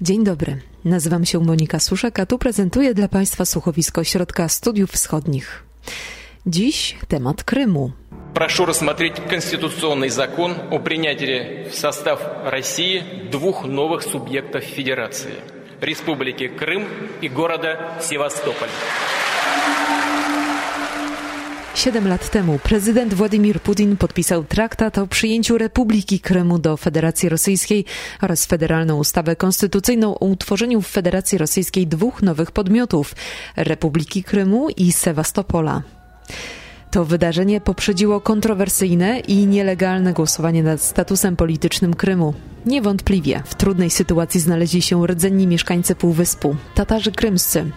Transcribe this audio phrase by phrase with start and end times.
[0.00, 5.62] Dzień dobry, nazywam się Monika Suszek, a tu prezentuję dla Państwa słuchowisko Środka Studiów Wschodnich.
[6.46, 7.92] Dziś temat Krymu.
[8.34, 16.86] Прошу рассмотреть конституционный закон о принятии в состав России двух новых субъектов Федерации – Республики Крым
[17.20, 18.70] и города Севастополь.
[21.78, 27.84] Siedem lat temu prezydent Władimir Putin podpisał traktat o przyjęciu Republiki Krymu do Federacji Rosyjskiej
[28.22, 33.14] oraz federalną ustawę konstytucyjną o utworzeniu w Federacji Rosyjskiej dwóch nowych podmiotów
[33.56, 35.82] Republiki Krymu i Sewastopola.
[36.90, 42.34] To wydarzenie poprzedziło kontrowersyjne i nielegalne głosowanie nad statusem politycznym Krymu.
[42.66, 47.70] Niewątpliwie w trudnej sytuacji znaleźli się rdzenni mieszkańcy Półwyspu, Tatarzy krymscy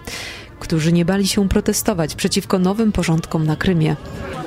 [0.60, 3.96] którzy nie bali się protestować przeciwko nowym porządkom na Krymie.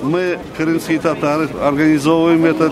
[0.04, 2.72] My, krymskie Tatary, organizujemy ten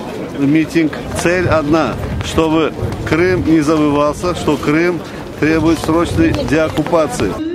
[0.51, 0.91] meeting.
[1.23, 1.95] Cel одна,
[2.25, 2.71] чтобы
[3.09, 4.99] Крым не забывался, что Крым
[5.39, 7.50] требует срочной деоккупации.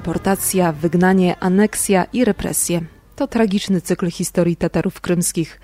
[0.00, 2.80] Deportacja, wygnanie, aneksja i represje.
[3.16, 5.60] To tragiczny cykl historii Tatarów krymskich.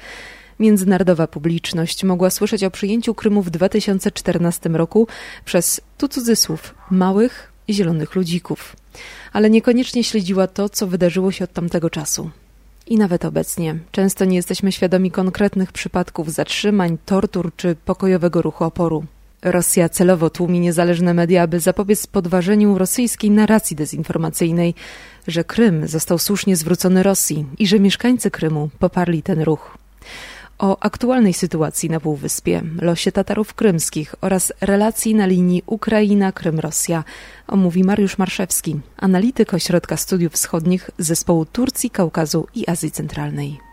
[0.58, 5.06] Międzynarodowa publiczność mogła słyszeć o przyjęciu Krymu w 2014 roku
[5.44, 8.76] przez, tu cudzysłów, małych, zielonych ludzików.
[9.32, 12.30] Ale niekoniecznie śledziła to, co wydarzyło się od tamtego czasu.
[12.86, 19.04] I nawet obecnie często nie jesteśmy świadomi konkretnych przypadków zatrzymań, tortur czy pokojowego ruchu oporu.
[19.46, 24.74] Rosja celowo tłumi niezależne media, aby zapobiec podważeniu rosyjskiej narracji dezinformacyjnej,
[25.28, 29.78] że Krym został słusznie zwrócony Rosji i że mieszkańcy Krymu poparli ten ruch.
[30.58, 37.04] O aktualnej sytuacji na Półwyspie, losie Tatarów krymskich oraz relacji na linii Ukraina-Krym-Rosja
[37.48, 43.65] omówi Mariusz Marszewski, analityk Ośrodka Studiów Wschodnich Zespołu Turcji, Kaukazu i Azji Centralnej.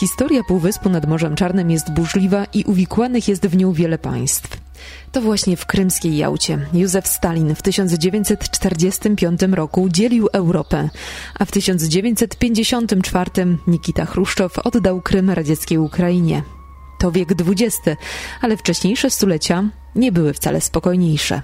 [0.00, 4.56] Historia Półwyspu nad Morzem Czarnym jest burzliwa i uwikłanych jest w nią wiele państw.
[5.12, 10.88] To właśnie w krymskiej Jałcie Józef Stalin w 1945 roku dzielił Europę,
[11.38, 13.30] a w 1954
[13.66, 16.42] Nikita Chruszczow oddał Krym radzieckiej Ukrainie.
[16.98, 17.80] To wiek XX,
[18.40, 21.42] ale wcześniejsze stulecia nie były wcale spokojniejsze.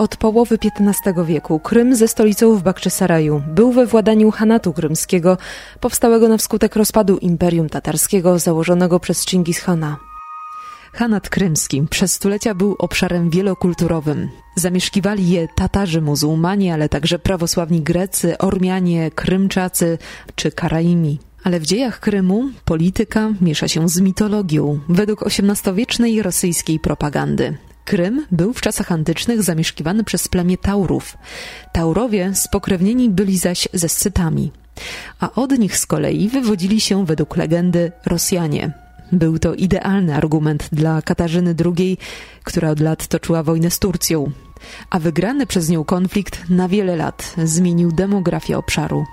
[0.00, 5.38] Od połowy XV wieku Krym ze stolicą w Bakczysaraju był we władaniu Hanatu Krymskiego,
[5.80, 9.96] powstałego na wskutek rozpadu Imperium Tatarskiego założonego przez Chingis Hana.
[10.92, 14.28] Hanat Krymski przez stulecia był obszarem wielokulturowym.
[14.56, 19.98] Zamieszkiwali je Tatarzy muzułmanie, ale także prawosławni Grecy, Ormianie, Krymczacy
[20.34, 21.18] czy Karaimi.
[21.44, 27.69] Ale w dziejach Krymu polityka miesza się z mitologią według XVIII-wiecznej rosyjskiej propagandy.
[27.84, 31.18] Krym był w czasach antycznych zamieszkiwany przez plemię Taurów.
[31.72, 34.52] Taurowie spokrewnieni byli zaś ze Scytami,
[35.20, 38.72] a od nich z kolei wywodzili się według legendy Rosjanie.
[39.12, 41.98] Był to idealny argument dla Katarzyny II,
[42.44, 44.30] która od lat toczyła wojnę z Turcją,
[44.90, 49.04] a wygrany przez nią konflikt na wiele lat zmienił demografię obszaru.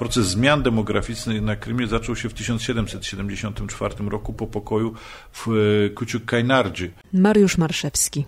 [0.00, 4.94] Proces zmian demograficznych na Krymie zaczął się w 1774 roku po pokoju
[5.32, 5.50] w e,
[5.90, 6.88] Kuciuk-Kajnardży.
[7.12, 8.24] Mariusz Marszewski.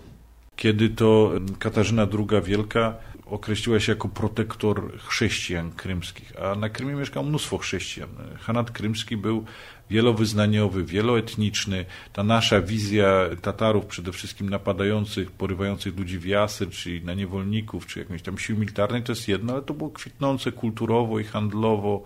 [0.55, 2.95] Kiedy to Katarzyna II Wielka
[3.25, 8.09] określiła się jako protektor chrześcijan krymskich, a na Krymie mieszkało mnóstwo chrześcijan.
[8.39, 9.45] Hanat krymski był
[9.89, 11.85] wielowyznaniowy, wieloetniczny.
[12.13, 17.99] Ta nasza wizja Tatarów, przede wszystkim napadających, porywających ludzi w jasy, czyli na niewolników, czy
[17.99, 22.03] jakąś tam sił militarnej, to jest jedno, ale to było kwitnące kulturowo i handlowo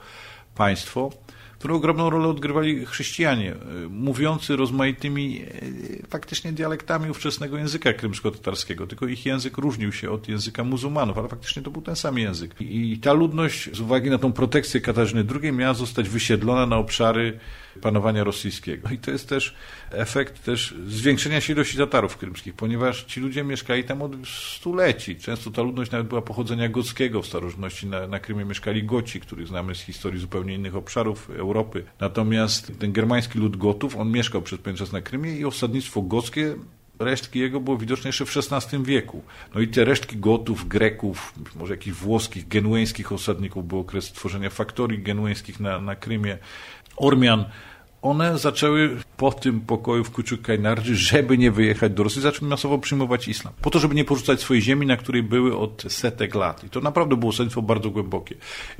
[0.55, 1.11] państwo
[1.59, 3.57] którą ogromną rolę odgrywali chrześcijanie, e,
[3.89, 10.63] mówiący rozmaitymi e, faktycznie dialektami ówczesnego języka krymsko-tatarskiego, tylko ich język różnił się od języka
[10.63, 12.55] muzułmanów, ale faktycznie to był ten sam język.
[12.59, 17.39] I ta ludność z uwagi na tą protekcję Katarzyny II miała zostać wysiedlona na obszary
[17.77, 18.89] panowania rosyjskiego.
[18.89, 19.55] I to jest też
[19.91, 25.15] efekt też zwiększenia się ilości Tatarów krymskich, ponieważ ci ludzie mieszkali tam od stuleci.
[25.15, 27.21] Często ta ludność nawet była pochodzenia gockiego.
[27.21, 31.83] W starożytności na, na Krymie mieszkali Goci, których znamy z historii zupełnie innych obszarów Europy.
[31.99, 36.55] Natomiast ten germański lud Gotów, on mieszkał przez pewien czas na Krymie i osadnictwo gockie
[36.99, 39.23] resztki jego było widoczne jeszcze w XVI wieku.
[39.55, 44.99] No i te resztki Gotów, Greków, może jakichś włoskich, genueńskich osadników, był okres tworzenia faktorii
[44.99, 46.37] genueńskich na, na Krymie,
[46.97, 47.45] Ormian,
[48.01, 53.27] one zaczęły po tym pokoju w Kuczuk-Kajnardży, żeby nie wyjechać do Rosji, zaczęły masowo przyjmować
[53.27, 53.53] islam.
[53.61, 56.63] Po to, żeby nie porzucać swojej ziemi, na której były od setek lat.
[56.63, 58.35] I to naprawdę było senstwo bardzo głębokie.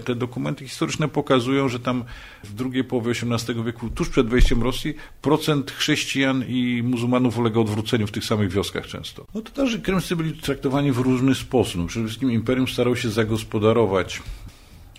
[0.05, 2.03] Te dokumenty historyczne pokazują, że tam
[2.43, 8.07] w drugiej połowie XVIII wieku, tuż przed wejściem Rosji, procent chrześcijan i muzułmanów ulegał odwróceniu
[8.07, 9.25] w tych samych wioskach często.
[9.33, 11.81] No to też krymscy byli traktowani w różny sposób.
[11.81, 14.21] No przede wszystkim imperium starało się zagospodarować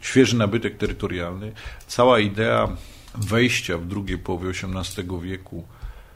[0.00, 1.53] świeży nabytek terytorialny.
[1.87, 2.76] Cała idea
[3.14, 5.64] wejścia w drugiej połowie XVIII wieku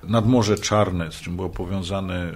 [0.02, 2.32] nad Morze Czarne, z czym było powiązane e,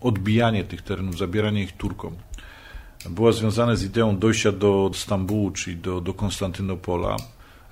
[0.00, 2.16] odbijanie tych terenów, zabieranie ich Turkom,
[3.10, 7.16] była związane z ideą dojścia do Stambułu, czyli do, do Konstantynopola,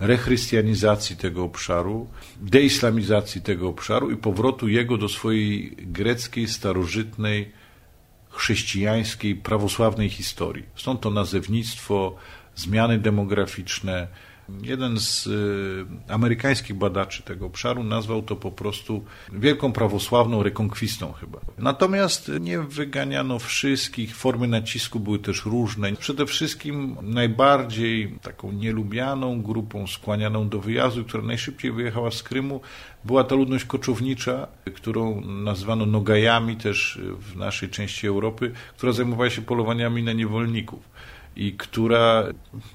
[0.00, 2.08] rechrystianizacji tego obszaru,
[2.40, 7.52] deislamizacji tego obszaru i powrotu jego do swojej greckiej, starożytnej,
[8.30, 10.64] chrześcijańskiej, prawosławnej historii.
[10.76, 12.16] Stąd to nazewnictwo,
[12.56, 14.08] zmiany demograficzne,
[14.62, 21.40] Jeden z y, amerykańskich badaczy tego obszaru nazwał to po prostu wielką prawosławną rekonkwistą chyba.
[21.58, 25.92] Natomiast nie wyganiano wszystkich, formy nacisku były też różne.
[25.92, 32.60] Przede wszystkim najbardziej taką nielubianą grupą skłanianą do wyjazdu, która najszybciej wyjechała z Krymu,
[33.04, 39.42] była ta ludność koczownicza, którą nazwano Nogajami też w naszej części Europy, która zajmowała się
[39.42, 40.90] polowaniami na niewolników
[41.36, 42.24] i która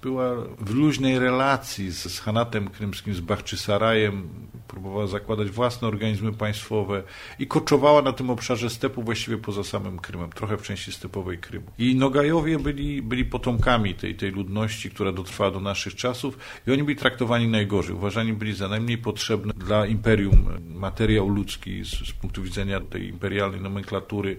[0.01, 4.29] była w luźnej relacji z, z Hanatem Krymskim, z Bachczysarajem,
[4.67, 7.03] próbowała zakładać własne organizmy państwowe
[7.39, 11.65] i koczowała na tym obszarze stepu właściwie poza samym Krymem, trochę w części stepowej Krymu.
[11.77, 16.83] I Nogajowie byli, byli potomkami tej, tej ludności, która dotrwała do naszych czasów i oni
[16.83, 17.95] byli traktowani najgorzej.
[17.95, 23.61] Uważani byli za najmniej potrzebny dla imperium materiał ludzki z, z punktu widzenia tej imperialnej
[23.61, 24.37] nomenklatury.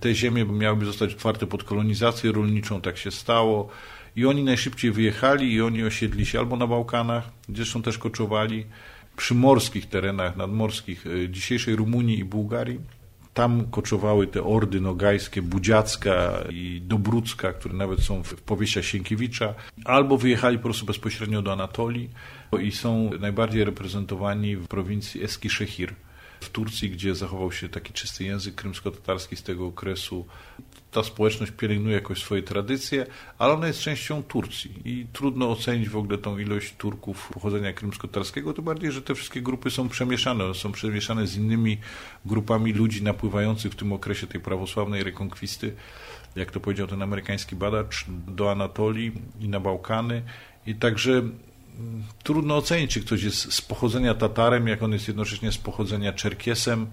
[0.00, 3.68] Te ziemie miałyby zostać otwarte pod kolonizację rolniczą, tak się stało.
[4.16, 8.66] I oni najszybciej wyjechali i oni osiedli się albo na Bałkanach, gdzie zresztą też koczowali,
[9.16, 12.80] przy morskich terenach nadmorskich y, dzisiejszej Rumunii i Bułgarii.
[13.34, 19.54] Tam koczowały te ordy nogajskie, Budziacka i Dobrucka, które nawet są w powieściach Sienkiewicza,
[19.84, 22.10] albo wyjechali po prostu bezpośrednio do Anatolii
[22.62, 25.94] i są najbardziej reprezentowani w prowincji Eskişehir
[26.40, 30.26] w Turcji, gdzie zachował się taki czysty język krymsko-tatarski z tego okresu.
[30.92, 33.06] Ta społeczność pielęgnuje jakoś swoje tradycje,
[33.38, 38.52] ale ona jest częścią Turcji i trudno ocenić w ogóle tą ilość Turków pochodzenia krymsko-tatarskiego,
[38.52, 40.54] tym bardziej, że te wszystkie grupy są przemieszane.
[40.54, 41.78] Są przemieszane z innymi
[42.24, 45.74] grupami ludzi napływających w tym okresie tej prawosławnej rekonkwisty,
[46.36, 50.22] jak to powiedział ten amerykański badacz, do Anatolii i na Bałkany.
[50.66, 51.22] I także
[52.22, 56.86] trudno ocenić, czy ktoś jest z pochodzenia Tatarem, jak on jest jednocześnie z pochodzenia Czerkiesem,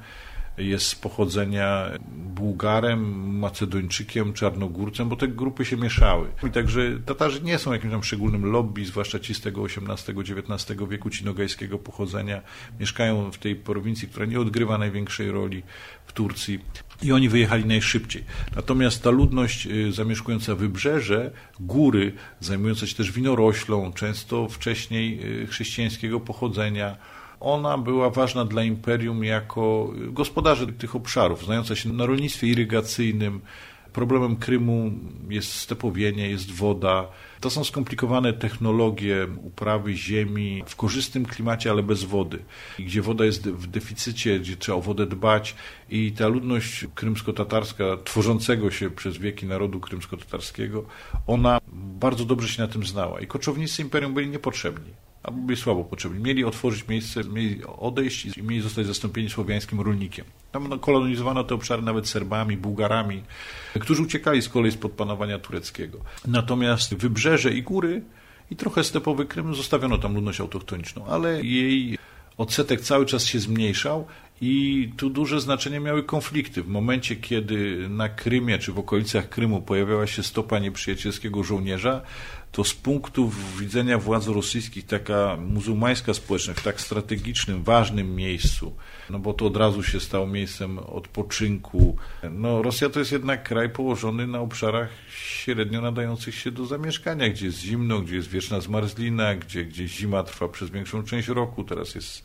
[0.58, 6.28] jest z pochodzenia Bułgarem, Macedończykiem, Czarnogórcem, bo te grupy się mieszały.
[6.48, 11.10] I także Tatarzy nie są jakimś tam szczególnym lobby, zwłaszcza ci z tego XVIII-XIX wieku,
[11.10, 12.42] ci nogajskiego pochodzenia.
[12.80, 15.64] Mieszkają w tej prowincji, która nie odgrywa największej roli
[16.06, 16.60] w Turcji
[17.02, 18.24] i oni wyjechali najszybciej.
[18.56, 26.20] Natomiast ta ludność y, zamieszkująca wybrzeże, góry, zajmująca się też winoroślą, często wcześniej y, chrześcijańskiego
[26.20, 26.98] pochodzenia,
[27.40, 33.42] ona była ważna dla imperium jako gospodarze tych obszarów, znająca się na rolnictwie irygacyjnym.
[33.94, 34.92] Problemem Krymu
[35.30, 37.08] jest stepowienie, jest woda.
[37.40, 42.40] To są skomplikowane technologie uprawy ziemi w korzystnym klimacie, ale bez wody.
[42.80, 45.56] Gdzie woda jest w deficycie, gdzie trzeba o wodę dbać
[45.90, 50.84] i ta ludność krymsko-tatarska, tworzącego się przez wieki narodu krymsko-tatarskiego,
[51.28, 53.20] ona bardzo dobrze się na tym znała.
[53.20, 56.24] I koczownicy imperium byli niepotrzebni albo byli słabo potrzebni.
[56.24, 60.26] Mieli otworzyć miejsce, mieli odejść i mieli zostać zastąpieni słowiańskim rolnikiem.
[60.52, 63.24] Tam no, kolonizowano te obszary nawet Serbami, Bułgarami,
[63.80, 66.00] którzy uciekali z kolei spod panowania tureckiego.
[66.28, 68.02] Natomiast wybrzeże i góry
[68.52, 71.98] i trochę stepowy Krym zostawiono tam ludność autochtoniczną, ale jej
[72.38, 74.06] odsetek cały czas się zmniejszał
[74.42, 76.64] i tu duże znaczenie miały konflikty.
[76.64, 82.02] W momencie, kiedy na Krymie czy w okolicach Krymu pojawiała się stopa nieprzyjacielskiego żołnierza,
[82.52, 88.76] to z punktu widzenia władz rosyjskich taka muzułmańska społeczność w tak strategicznym, ważnym miejscu,
[89.10, 91.98] no bo to od razu się stało miejscem odpoczynku.
[92.32, 97.46] No Rosja to jest jednak kraj położony na obszarach średnio nadających się do zamieszkania, gdzie
[97.46, 101.64] jest zimno, gdzie jest wieczna zmarzlina, gdzie, gdzie zima trwa przez większą część roku.
[101.64, 102.24] Teraz jest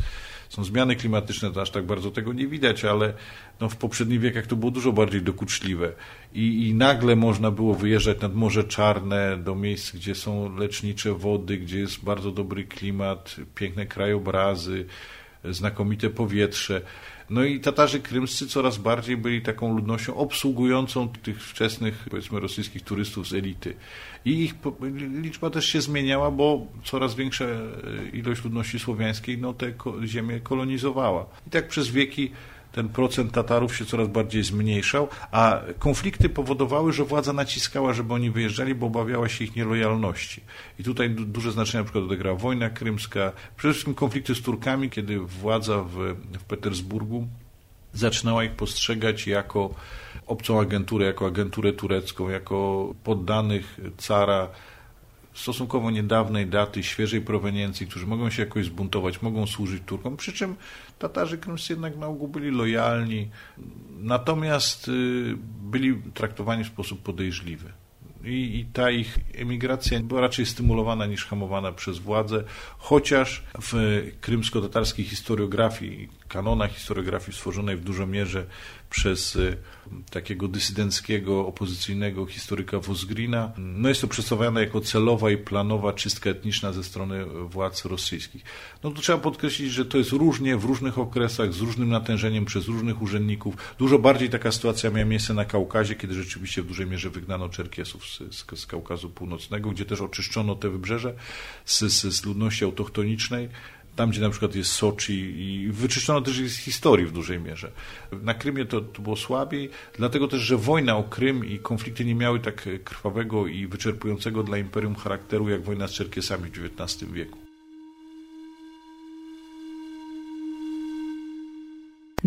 [0.55, 3.15] są zmiany klimatyczne, to aż tak bardzo tego nie widać, ale
[3.61, 5.93] no, w poprzednich wiekach to było dużo bardziej dokuczliwe.
[6.35, 11.59] I, I nagle można było wyjeżdżać nad Morze Czarne, do miejsc, gdzie są lecznicze wody,
[11.59, 14.87] gdzie jest bardzo dobry klimat, piękne krajobrazy,
[15.51, 16.83] znakomite powietrze.
[17.31, 23.29] No i Tatarzy krymscy coraz bardziej byli taką ludnością obsługującą tych wczesnych, powiedzmy, rosyjskich turystów
[23.29, 23.75] z elity.
[24.25, 24.55] I ich
[25.23, 27.45] liczba też się zmieniała, bo coraz większa
[28.13, 29.73] ilość ludności słowiańskiej no, te
[30.05, 31.27] ziemię kolonizowała.
[31.47, 32.31] I tak przez wieki
[32.75, 38.31] ten procent Tatarów się coraz bardziej zmniejszał, a konflikty powodowały, że władza naciskała, żeby oni
[38.31, 40.41] wyjeżdżali, bo obawiała się ich nielojalności.
[40.79, 45.19] I tutaj duże znaczenie na przykład odegrała wojna krymska, przede wszystkim konflikty z Turkami, kiedy
[45.19, 45.97] władza w,
[46.39, 47.27] w Petersburgu
[47.93, 49.75] zaczynała ich postrzegać jako
[50.27, 54.49] obcą agenturę, jako agenturę turecką, jako poddanych cara
[55.35, 60.57] stosunkowo niedawnej daty, świeżej proweniencji, którzy mogą się jakoś zbuntować, mogą służyć Turkom, przy czym
[60.99, 63.31] Tatarzy krymscy jednak na ogół byli lojalni,
[63.91, 64.93] natomiast y,
[65.63, 67.73] byli traktowani w sposób podejrzliwy.
[68.25, 72.45] I, I, ta ich emigracja była raczej stymulowana niż hamowana przez władze,
[72.79, 78.47] chociaż w krymsko-tatarskiej historiografii, kanonach historiografii stworzonej w dużej mierze
[78.95, 79.57] przez y,
[80.11, 83.53] takiego dysydenckiego, opozycyjnego historyka Wozgrina.
[83.57, 88.43] No jest to przedstawiane jako celowa i planowa czystka etniczna ze strony władz rosyjskich.
[88.83, 93.03] No trzeba podkreślić, że to jest różnie, w różnych okresach, z różnym natężeniem przez różnych
[93.03, 93.55] urzędników.
[93.79, 98.07] Dużo bardziej taka sytuacja miała miejsce na Kaukazie, kiedy rzeczywiście w dużej mierze wygnano Czerkiesów
[98.07, 101.15] z, z, z Kaukazu Północnego, gdzie też oczyszczono te wybrzeże
[101.65, 103.49] z, z, z ludności autochtonicznej
[103.97, 107.71] tam, gdzie na przykład jest Soczi i wyczyszczono też z historii w dużej mierze.
[108.23, 112.15] Na Krymie to, to było słabiej, dlatego też, że wojna o Krym i konflikty nie
[112.15, 117.39] miały tak krwawego i wyczerpującego dla imperium charakteru, jak wojna z Czerkiesami w XIX wieku.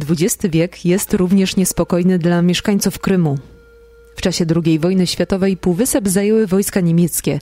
[0.10, 3.38] XX wiek jest również niespokojny dla mieszkańców Krymu.
[4.16, 7.40] W czasie II wojny światowej półwysep zajęły wojska niemieckie.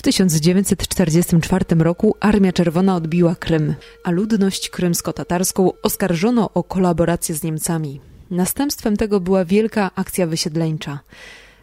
[0.00, 8.00] W 1944 roku Armia Czerwona odbiła Krym, a ludność krymsko-tatarską oskarżono o kolaborację z Niemcami.
[8.30, 11.00] Następstwem tego była wielka akcja wysiedleńcza.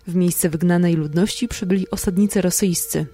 [0.07, 3.05] W miejsce wygnanej ludności przybyli osadnicy rosyjscy.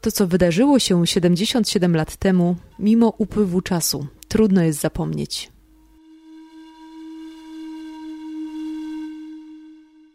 [0.00, 5.50] To, co wydarzyło się 77 lat temu, mimo upływu czasu, trudno jest zapomnieć.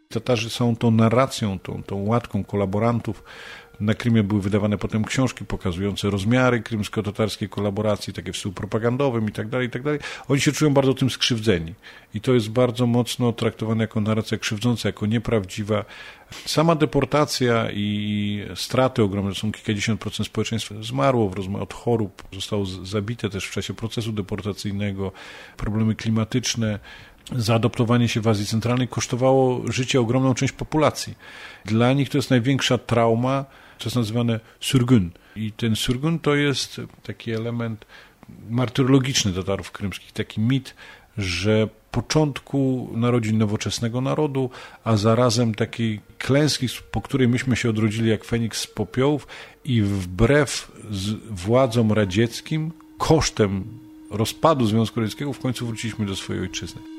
[0.08, 3.22] Tatarzy są tą narracją, tą, tą łatką kolaborantów.
[3.80, 9.32] Na Krymie były wydawane potem książki pokazujące rozmiary krymsko-tatarskiej kolaboracji, takie w stylu propagandowym i
[9.32, 10.00] tak dalej, i tak dalej.
[10.28, 11.74] Oni się czują bardzo tym skrzywdzeni.
[12.14, 15.84] I to jest bardzo mocno traktowane jako narracja krzywdząca, jako nieprawdziwa.
[16.46, 21.30] Sama deportacja i straty ogromne, są kilkadziesiąt procent społeczeństwa zmarło
[21.60, 25.12] od chorób, zostało zabite też w czasie procesu deportacyjnego,
[25.56, 26.78] problemy klimatyczne,
[27.32, 31.14] zaadoptowanie się w Azji Centralnej kosztowało życie ogromną część populacji.
[31.64, 33.44] Dla nich to jest największa trauma,
[33.84, 35.10] jest nazywane surgun.
[35.36, 37.86] I ten surgun to jest taki element
[38.50, 40.74] martyrologiczny Tatarów krymskich, taki mit,
[41.18, 44.50] że początku narodzin nowoczesnego narodu,
[44.84, 49.26] a zarazem takiej klęski, po której myśmy się odrodzili jak Feniks z popiołów
[49.64, 50.72] i wbrew
[51.30, 53.64] władzom radzieckim, kosztem
[54.10, 56.95] rozpadu Związku Radzieckiego w końcu wróciliśmy do swojej ojczyzny.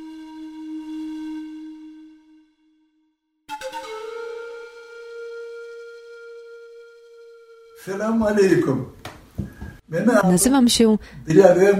[10.23, 10.97] Nazywam się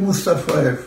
[0.02, 0.78] Mustafaev.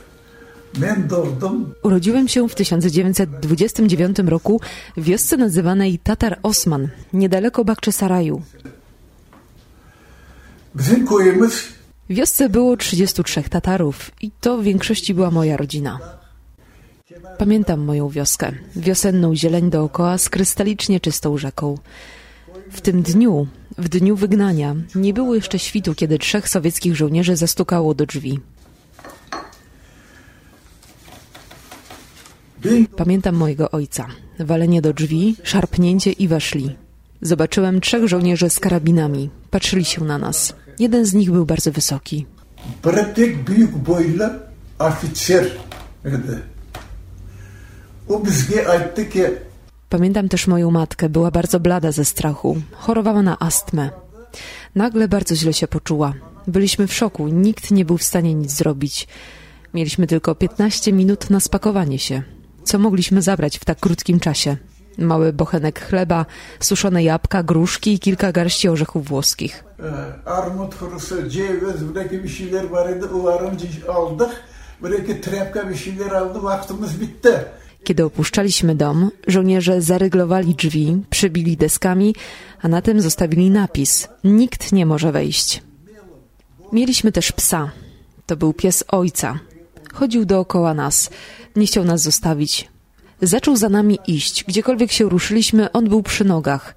[1.82, 4.60] Urodziłem się w 1929 roku
[4.96, 8.42] w wiosce nazywanej Tatar Osman, niedaleko Bakczesaraju.
[12.08, 15.98] W wiosce było 33 Tatarów i to w większości była moja rodzina.
[17.38, 21.78] Pamiętam moją wioskę, wiosenną zieleń dookoła z krystalicznie czystą rzeką.
[22.70, 23.46] W tym dniu,
[23.80, 28.40] w dniu wygnania, nie było jeszcze świtu, kiedy trzech sowieckich żołnierzy zastukało do drzwi.
[32.96, 34.06] Pamiętam mojego ojca.
[34.38, 36.76] Walenie do drzwi, szarpnięcie i weszli.
[37.22, 39.30] Zobaczyłem trzech żołnierzy z karabinami.
[39.50, 40.54] Patrzyli się na nas.
[40.78, 42.26] Jeden z nich był bardzo wysoki.
[42.82, 44.24] Pratik büyük boylu
[44.78, 45.44] oficer.
[48.08, 49.24] O bizge aytdı ki
[49.90, 52.56] Pamiętam też moją matkę, była bardzo blada ze strachu.
[52.72, 53.90] Chorowała na astmę.
[54.74, 56.14] Nagle bardzo źle się poczuła.
[56.46, 59.08] Byliśmy w szoku, nikt nie był w stanie nic zrobić.
[59.74, 62.22] Mieliśmy tylko 15 minut na spakowanie się.
[62.64, 64.56] Co mogliśmy zabrać w tak krótkim czasie?
[64.98, 66.26] Mały bochenek chleba,
[66.60, 69.64] suszone jabłka, gruszki i kilka garści orzechów włoskich.
[70.24, 70.74] Armut.
[76.42, 77.28] Vaktimiz bitti.
[77.84, 82.14] Kiedy opuszczaliśmy dom, żołnierze zaryglowali drzwi, przybili deskami,
[82.62, 85.62] a na tym zostawili napis: Nikt nie może wejść.
[86.72, 87.70] Mieliśmy też psa.
[88.26, 89.38] To był pies ojca.
[89.92, 91.10] Chodził dookoła nas.
[91.56, 92.68] Nie chciał nas zostawić.
[93.22, 94.44] Zaczął za nami iść.
[94.44, 96.74] Gdziekolwiek się ruszyliśmy, on był przy nogach.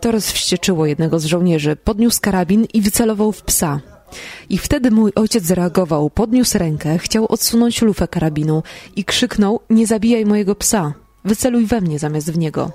[0.00, 1.76] To rozwścieczyło jednego z żołnierzy.
[1.76, 3.80] Podniósł karabin i wycelował w psa.
[4.48, 8.62] I wtedy mój ojciec zareagował, podniósł rękę, chciał odsunąć lufę karabinu
[8.96, 10.92] i krzyknął: Nie zabijaj mojego psa,
[11.24, 12.72] wyceluj we mnie zamiast w niego.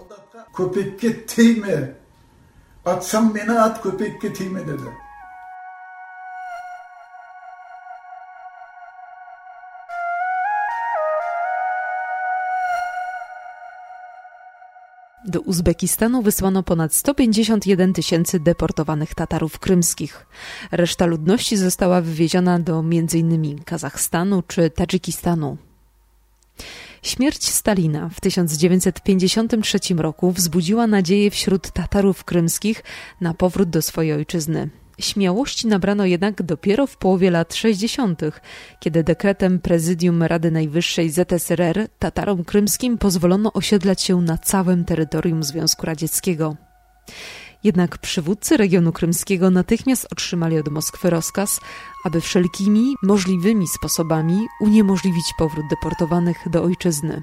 [15.28, 20.26] Do Uzbekistanu wysłano ponad 151 tysięcy deportowanych Tatarów krymskich.
[20.72, 23.64] Reszta ludności została wywieziona do m.in.
[23.64, 25.58] Kazachstanu czy Tadżykistanu.
[27.02, 32.84] Śmierć Stalina w 1953 roku wzbudziła nadzieję wśród Tatarów krymskich
[33.22, 34.70] na powrót do swojej ojczyzny.
[35.00, 38.22] Śmiałości nabrano jednak dopiero w połowie lat 60.,
[38.80, 45.86] kiedy dekretem Prezydium Rady Najwyższej ZSRR Tatarom krymskim pozwolono osiedlać się na całym terytorium Związku
[45.86, 46.56] Radzieckiego.
[47.64, 51.60] Jednak przywódcy regionu krymskiego natychmiast otrzymali od Moskwy rozkaz,
[52.06, 57.22] aby wszelkimi możliwymi sposobami uniemożliwić powrót deportowanych do ojczyzny.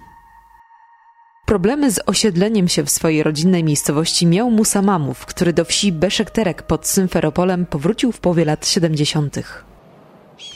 [1.47, 6.63] Problemy z osiedleniem się w swojej rodzinnej miejscowości miał Musa Mamów, który do wsi Beszekterek
[6.63, 9.37] pod Symferopolem powrócił w połowie lat 70.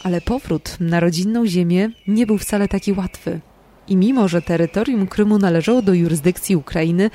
[0.03, 3.41] Ale powrót na rodzinną ziemię nie był wcale taki łatwy.
[3.89, 7.11] I mimo, że terytorium Krymu należało do jurysdykcji Ukrainy,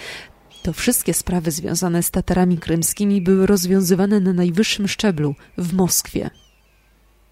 [0.64, 6.30] to wszystkie sprawy związane z Tatarami krymskimi były rozwiązywane na najwyższym szczeblu w Moskwie.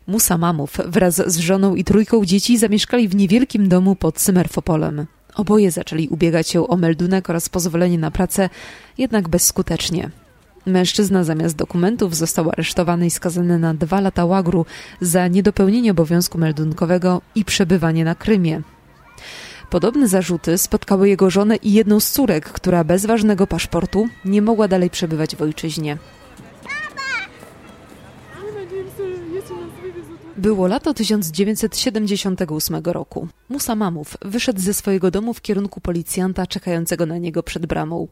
[0.08, 5.06] Musa Mamów wraz z żoną i trójką dzieci zamieszkali w niewielkim domu pod Symerfopolem.
[5.40, 8.50] Oboje zaczęli ubiegać się o meldunek oraz pozwolenie na pracę,
[8.98, 10.10] jednak bezskutecznie.
[10.66, 14.66] Mężczyzna zamiast dokumentów został aresztowany i skazany na dwa lata łagru
[15.02, 18.62] za niedopełnienie obowiązku meldunkowego i przebywanie na Krymie.
[19.70, 24.68] Podobne zarzuty spotkały jego żonę i jedną z córek, która bez ważnego paszportu nie mogła
[24.68, 25.98] dalej przebywać w ojczyźnie.
[30.40, 33.28] Było lato 1978 roku.
[33.50, 38.08] Musa Mamów wyszedł ze swojego domu w kierunku policjanta czekającego na niego przed bramą.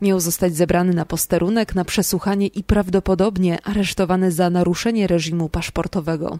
[0.00, 6.38] Miał zostać zebrany na posterunek, na przesłuchanie i prawdopodobnie aresztowany za naruszenie reżimu paszportowego.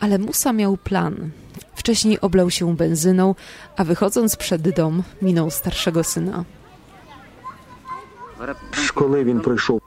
[0.00, 1.30] Ale Musa miał plan.
[1.74, 3.34] Wcześniej oblał się benzyną,
[3.76, 6.44] a wychodząc przed dom minął starszego syna.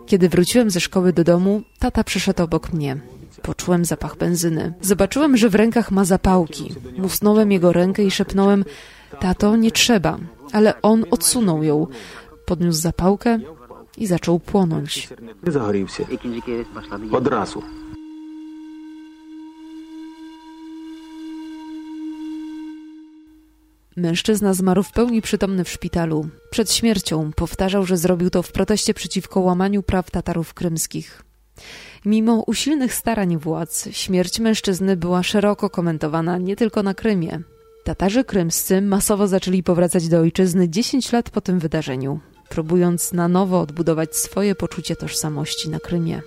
[0.05, 2.97] Kiedy wróciłem ze szkoły do domu, tata przyszedł obok mnie.
[3.41, 4.73] Poczułem zapach benzyny.
[4.81, 6.75] Zobaczyłem, że w rękach ma zapałki.
[6.97, 8.65] Musnąłem jego rękę i szepnąłem:
[9.19, 10.17] Tato, nie trzeba.
[10.51, 11.87] Ale on odsunął ją.
[12.45, 13.39] Podniósł zapałkę
[13.97, 15.09] i zaczął płonąć.
[17.11, 17.63] Od razu.
[23.97, 26.29] Mężczyzna zmarł w pełni przytomny w szpitalu.
[26.49, 31.23] Przed śmiercią powtarzał, że zrobił to w proteście przeciwko łamaniu praw Tatarów krymskich.
[32.05, 37.41] Mimo usilnych starań władz, śmierć mężczyzny była szeroko komentowana nie tylko na Krymie.
[37.83, 43.59] Tatarzy krymscy masowo zaczęli powracać do ojczyzny 10 lat po tym wydarzeniu, próbując na nowo
[43.59, 46.21] odbudować swoje poczucie tożsamości na Krymie.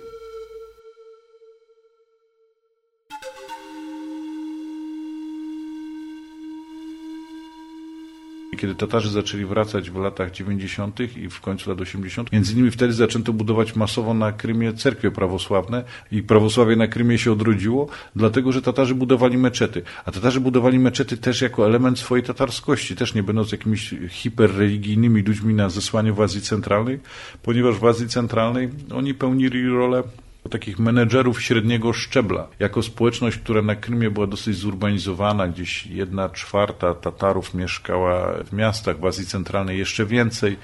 [8.61, 10.99] Kiedy Tatarzy zaczęli wracać w latach 90.
[11.17, 12.31] i w końcu lat 80.
[12.31, 17.31] Między innymi wtedy zaczęto budować masowo na Krymie cerkwie prawosławne i prawosławie na Krymie się
[17.31, 19.81] odrodziło, dlatego że Tatarzy budowali meczety.
[20.05, 25.53] A Tatarzy budowali meczety też jako element swojej tatarskości, też nie będąc jakimiś hiperreligijnymi ludźmi
[25.53, 26.99] na zesłaniu w Azji Centralnej,
[27.43, 30.03] ponieważ w Azji Centralnej oni pełnili rolę
[30.49, 32.47] takich menedżerów średniego szczebla.
[32.59, 38.99] Jako społeczność, która na Krymie była dosyć zurbanizowana, gdzieś jedna czwarta Tatarów mieszkała w miastach,
[38.99, 40.57] w Azji Centralnej jeszcze więcej.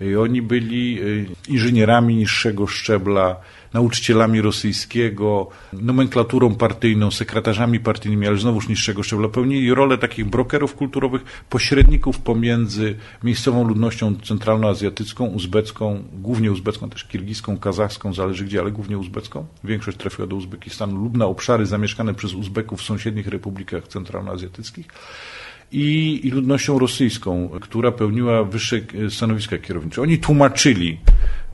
[0.00, 3.36] I oni byli y, inżynierami niższego szczebla,
[3.74, 11.44] nauczycielami rosyjskiego, nomenklaturą partyjną, sekretarzami partyjnymi, ale znowuż niższego szczebla, pełnili rolę takich brokerów kulturowych,
[11.50, 18.98] pośredników pomiędzy miejscową ludnością centralnoazjatycką, uzbecką, głównie uzbecką, też kirgiską, kazachską, zależy gdzie, ale głównie
[18.98, 19.46] uzbecką.
[19.64, 24.86] Większość trafiła do Uzbekistanu lub na obszary zamieszkane przez Uzbeków w sąsiednich republikach centralnoazjatyckich
[25.72, 30.02] i, i ludnością rosyjską, która pełniła wyższe stanowiska kierownicze.
[30.02, 30.98] Oni tłumaczyli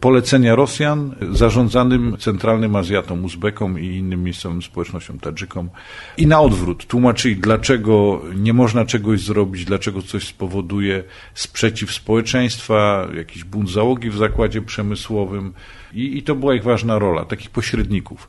[0.00, 5.70] polecenia Rosjan zarządzanym centralnym Azjatom, Uzbekom i innym miejscowym społecznościom, Tadżykom.
[6.16, 11.04] I na odwrót tłumaczyli, dlaczego nie można czegoś zrobić, dlaczego coś spowoduje
[11.34, 15.52] sprzeciw społeczeństwa, jakiś bunt załogi w zakładzie przemysłowym.
[15.92, 18.28] I, i to była ich ważna rola, takich pośredników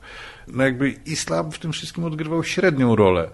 [0.53, 3.29] no jakby islam w tym wszystkim odgrywał średnią rolę,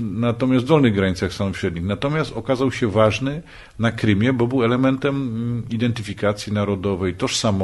[0.00, 1.84] natomiast w dolnych granicach Stanów Średnich.
[1.84, 3.42] Natomiast okazał się ważny
[3.78, 7.62] na Krymie, bo był elementem mm, identyfikacji narodowej, tożsamości,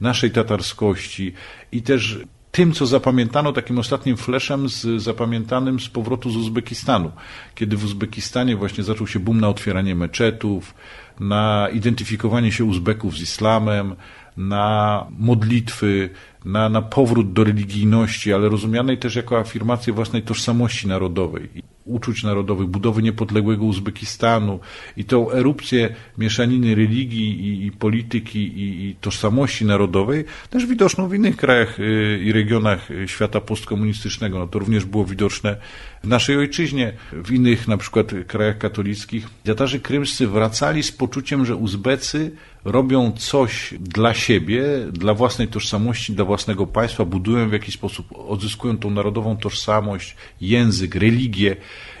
[0.00, 1.32] naszej tatarskości
[1.72, 2.18] i też
[2.54, 7.12] tym, co zapamiętano takim ostatnim fleszem z zapamiętanym z powrotu z Uzbekistanu,
[7.54, 10.74] kiedy w Uzbekistanie właśnie zaczął się boom na otwieranie meczetów,
[11.20, 13.96] na identyfikowanie się Uzbeków z islamem,
[14.36, 16.10] na modlitwy,
[16.44, 21.48] na, na powrót do religijności, ale rozumianej też jako afirmację własnej tożsamości narodowej,
[21.84, 24.60] uczuć narodowych, budowy niepodległego Uzbekistanu
[24.96, 31.14] i tą erupcję mieszaniny religii i, i polityki i, i, tożsamości narodowej, też widoczną w
[31.14, 34.38] innych krajach y, i regionach świata postkomunistycznego.
[34.38, 35.56] No to również było widoczne
[36.04, 39.28] w naszej ojczyźnie, w innych na przykład krajach katolickich.
[39.44, 42.32] Tatarzy krymscy wracali z poczuciem, że Uzbecy
[42.64, 48.78] robią coś dla siebie, dla własnej tożsamości, dla własnego państwa, budują w jakiś sposób, odzyskują
[48.78, 51.56] tą narodową tożsamość, język, religię.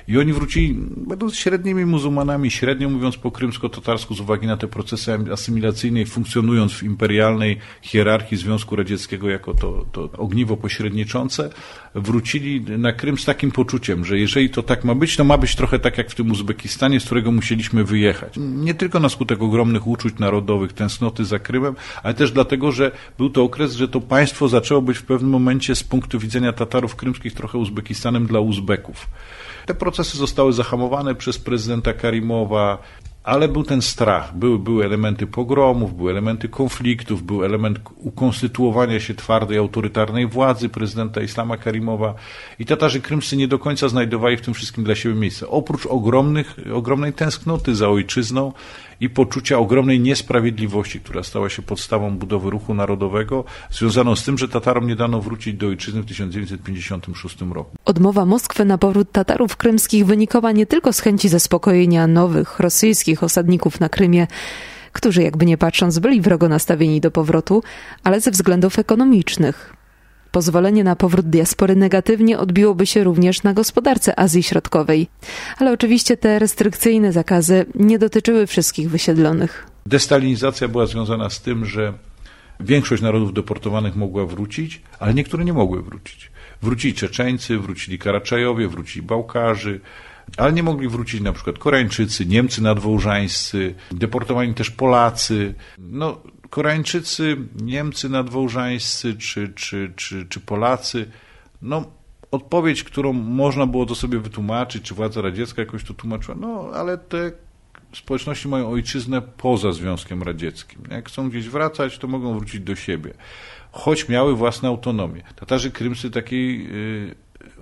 [0.08, 5.18] I oni wrócili, będąc średnimi muzułmanami, średnio mówiąc po krymsko-tatarsku, z uwagi na te procesy
[5.32, 11.50] asymilacyjne i funkcjonując w imperialnej hierarchii Związku Radzieckiego jako to, to ogniwo pośredniczące,
[11.94, 15.56] wrócili na Krym z takim poczuciem, że jeżeli to tak ma być, to ma być
[15.56, 18.34] trochę tak jak w tym Uzbekistanie, z którego musieliśmy wyjechać.
[18.36, 23.30] Nie tylko na skutek ogromnych uczuć narodowych, tęsknoty za Krymem, ale też dlatego, że był
[23.30, 27.34] to okres, że to państwo zaczęło być w pewnym momencie z punktu widzenia Tatarów krymskich
[27.34, 29.06] trochę Uzbekistanem dla Uzbeków.
[29.66, 32.78] Te procesy zostały zahamowane przez prezydenta Karimowa,
[33.24, 39.14] ale był ten strach, były, były elementy pogromów, były elementy konfliktów, był element ukonstytuowania się
[39.14, 42.14] twardej, autorytarnej władzy prezydenta Islama Karimowa
[42.58, 45.48] i Tatarzy krymscy nie do końca znajdowali w tym wszystkim dla siebie miejsce.
[45.48, 48.52] Oprócz ogromnych, ogromnej tęsknoty za ojczyzną
[49.00, 54.48] i poczucia ogromnej niesprawiedliwości, która stała się podstawą budowy ruchu narodowego, związaną z tym, że
[54.48, 57.76] Tatarom nie dano wrócić do ojczyzny w 1956 roku.
[57.84, 63.80] Odmowa Moskwy na powrót Tatarów krymskich wynikała nie tylko z chęci zaspokojenia nowych rosyjskich osadników
[63.80, 64.26] na Krymie,
[64.92, 67.62] którzy jakby nie patrząc byli wrogo nastawieni do powrotu,
[68.04, 69.83] ale ze względów ekonomicznych.
[70.34, 75.08] Pozwolenie na powrót diaspory negatywnie odbiłoby się również na gospodarce Azji Środkowej.
[75.58, 79.66] Ale oczywiście te restrykcyjne zakazy nie dotyczyły wszystkich wysiedlonych.
[79.86, 81.92] Destalinizacja była związana z tym, że
[82.60, 86.30] większość narodów deportowanych mogła wrócić, ale niektóre nie mogły wrócić.
[86.62, 89.80] Wrócili Czeczeńcy, wrócili Karaczajowie, wrócili Bałkarzy,
[90.36, 95.54] ale nie mogli wrócić na przykład Koreańczycy, Niemcy nadwołżańscy, deportowani też Polacy.
[95.78, 96.20] No,
[96.54, 101.10] Koreańczycy, Niemcy nadwołżańscy czy, czy, czy, czy Polacy,
[101.62, 101.84] no
[102.30, 106.98] odpowiedź, którą można było to sobie wytłumaczyć, czy władza radziecka jakoś to tłumaczyła, no ale
[106.98, 107.32] te
[107.92, 110.82] społeczności mają ojczyznę poza Związkiem Radzieckim.
[110.90, 113.14] Jak chcą gdzieś wracać, to mogą wrócić do siebie.
[113.72, 115.22] Choć miały własną autonomię.
[115.36, 116.66] Tatarzy krymscy takiej
[117.10, 117.14] y,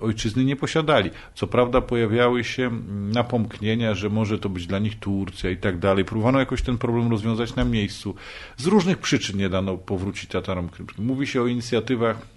[0.03, 1.09] ojczyzny nie posiadali.
[1.35, 2.71] Co prawda pojawiały się
[3.13, 6.05] napomknienia, że może to być dla nich Turcja i tak dalej.
[6.05, 8.15] Próbowano jakoś ten problem rozwiązać na miejscu.
[8.57, 11.05] Z różnych przyczyn nie dano powrócić Tatarom krymskim.
[11.05, 12.33] Mówi się o inicjatywach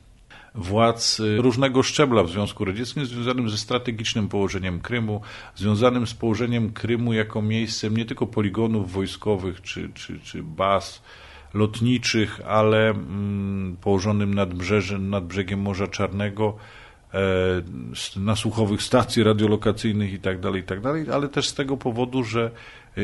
[0.55, 5.21] władz różnego szczebla w Związku Radzieckim związanym ze strategicznym położeniem Krymu,
[5.55, 11.03] związanym z położeniem Krymu jako miejscem nie tylko poligonów wojskowych czy, czy, czy baz
[11.55, 16.57] lotniczych, ale mm, położonym nad, brzeżem, nad brzegiem Morza Czarnego,
[18.17, 22.51] nasłuchowych stacji radiolokacyjnych itd., tak itd., tak ale też z tego powodu, że
[22.97, 23.01] e,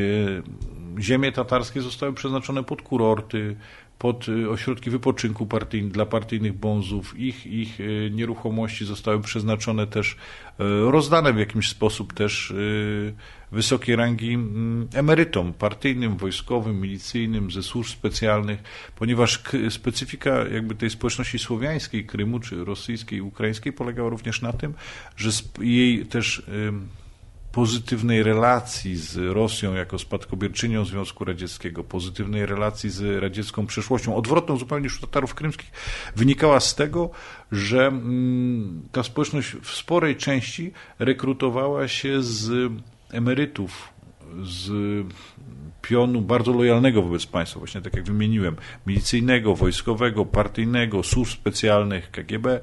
[1.01, 3.55] ziemie tatarskie zostały przeznaczone pod kurorty,
[4.03, 7.19] pod e, ośrodki wypoczynku partyjnych, dla partyjnych bonzów.
[7.19, 7.79] Ich, ich
[8.11, 10.17] nieruchomości zostały przeznaczone też,
[10.91, 12.53] rozdane w jakiś sposób też
[13.51, 18.63] wysokiej rangi mm, emerytom partyjnym, wojskowym, milicyjnym, ze służb specjalnych,
[18.95, 24.73] ponieważ specyfika jakby tej społeczności słowiańskiej Krymu, czy rosyjskiej, ukraińskiej polegała również na tym,
[25.15, 26.43] że jej też
[27.53, 34.83] pozytywnej relacji z Rosją jako spadkobierczynią Związku Radzieckiego, pozytywnej relacji z radziecką przeszłością, odwrotną zupełnie
[34.83, 35.71] niż Tatarów krymskich,
[36.15, 37.09] wynikała z tego,
[37.51, 42.71] że mm, ta społeczność w sporej części rekrutowała się z
[43.11, 43.93] emerytów
[44.43, 44.71] z
[45.81, 48.55] pionu bardzo lojalnego wobec państwa, właśnie tak jak wymieniłem,
[48.87, 52.59] milicyjnego, wojskowego, partyjnego, służb specjalnych, KGB,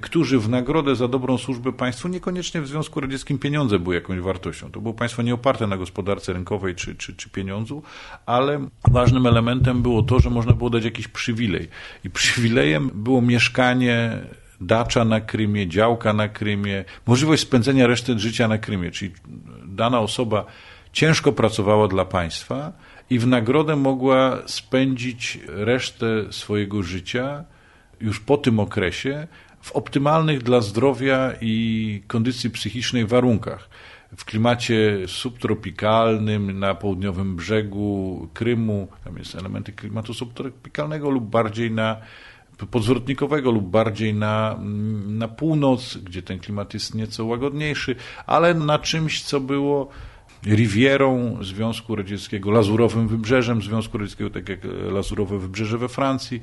[0.00, 4.70] którzy w nagrodę za dobrą służbę państwu, niekoniecznie w Związku Radzieckim pieniądze były jakąś wartością.
[4.70, 7.82] To było państwo nieoparte na gospodarce rynkowej czy, czy, czy pieniądzu,
[8.26, 11.68] ale ważnym elementem było to, że można było dać jakiś przywilej.
[12.04, 14.18] I przywilejem było mieszkanie
[14.60, 19.12] dacza na Krymie, działka na Krymie, możliwość spędzenia reszty życia na Krymie, czyli
[19.66, 20.44] dana osoba
[20.92, 22.72] ciężko pracowała dla państwa
[23.10, 27.44] i w nagrodę mogła spędzić resztę swojego życia
[28.00, 29.26] już po tym okresie
[29.66, 33.68] w optymalnych dla zdrowia i kondycji psychicznej warunkach.
[34.16, 41.96] W klimacie subtropikalnym na południowym brzegu Krymu, tam jest elementy klimatu subtropikalnego lub bardziej na
[42.70, 44.58] podzwrotnikowego lub bardziej na,
[45.06, 49.88] na północ, gdzie ten klimat jest nieco łagodniejszy, ale na czymś, co było
[50.46, 54.60] Rivierą Związku Radzieckiego, Lazurowym Wybrzeżem Związku Radzieckiego, tak jak
[54.92, 56.42] Lazurowe Wybrzeże we Francji.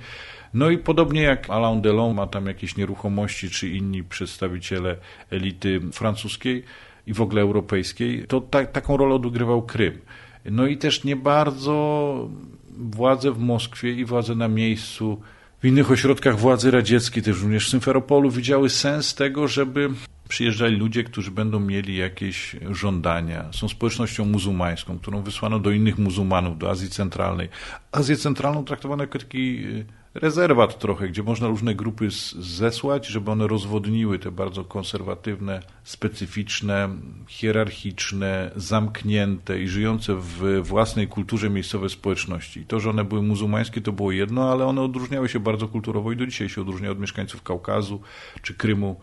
[0.53, 4.97] No i podobnie jak Alain Delon ma tam jakieś nieruchomości, czy inni przedstawiciele
[5.31, 6.63] elity francuskiej
[7.07, 9.99] i w ogóle europejskiej, to ta, taką rolę odgrywał Krym.
[10.45, 12.29] No i też nie bardzo
[12.77, 15.21] władze w Moskwie i władze na miejscu
[15.61, 19.89] w innych ośrodkach władzy radzieckiej, też również w Symferopolu, widziały sens tego, żeby
[20.29, 23.45] przyjeżdżali ludzie, którzy będą mieli jakieś żądania.
[23.51, 27.49] Są społecznością muzułmańską, którą wysłano do innych muzułmanów, do Azji Centralnej.
[27.91, 29.85] Azję Centralną traktowano jako taki y,
[30.15, 32.07] rezerwat trochę, gdzie można różne grupy
[32.39, 36.89] zesłać, żeby one rozwodniły te bardzo konserwatywne, specyficzne,
[37.27, 42.65] hierarchiczne, zamknięte i żyjące w własnej kulturze miejscowe społeczności.
[42.65, 46.15] To, że one były muzułmańskie, to było jedno, ale one odróżniały się bardzo kulturowo i
[46.15, 48.01] do dzisiaj się odróżniają od mieszkańców Kaukazu
[48.41, 48.99] czy Krymu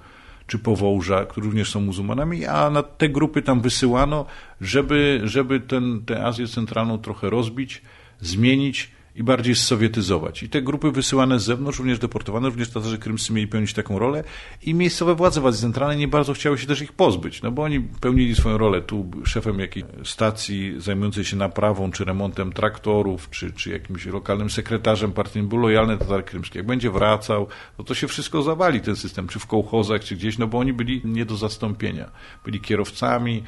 [0.46, 4.26] czy Powołża, którzy również są muzułmanami, a na te grupy tam wysyłano,
[4.60, 7.82] żeby, żeby ten, tę Azję Centralną trochę rozbić,
[8.20, 10.42] zmienić i bardziej sowietyzować.
[10.42, 14.24] I te grupy wysyłane z zewnątrz, również deportowane, również Tatarzy krymscy mieli pełnić taką rolę
[14.62, 17.62] i miejscowe władze w Azji Centralnej nie bardzo chciały się też ich pozbyć, no bo
[17.62, 18.82] oni pełnili swoją rolę.
[18.82, 25.12] Tu szefem jakiejś stacji zajmującej się naprawą czy remontem traktorów, czy, czy jakimś lokalnym sekretarzem
[25.12, 26.58] partyjnym był lojalny Tatar krymski.
[26.58, 27.46] Jak będzie wracał,
[27.78, 30.72] no to się wszystko zawali ten system, czy w kołchozach, czy gdzieś, no bo oni
[30.72, 32.10] byli nie do zastąpienia.
[32.44, 33.42] Byli kierowcami,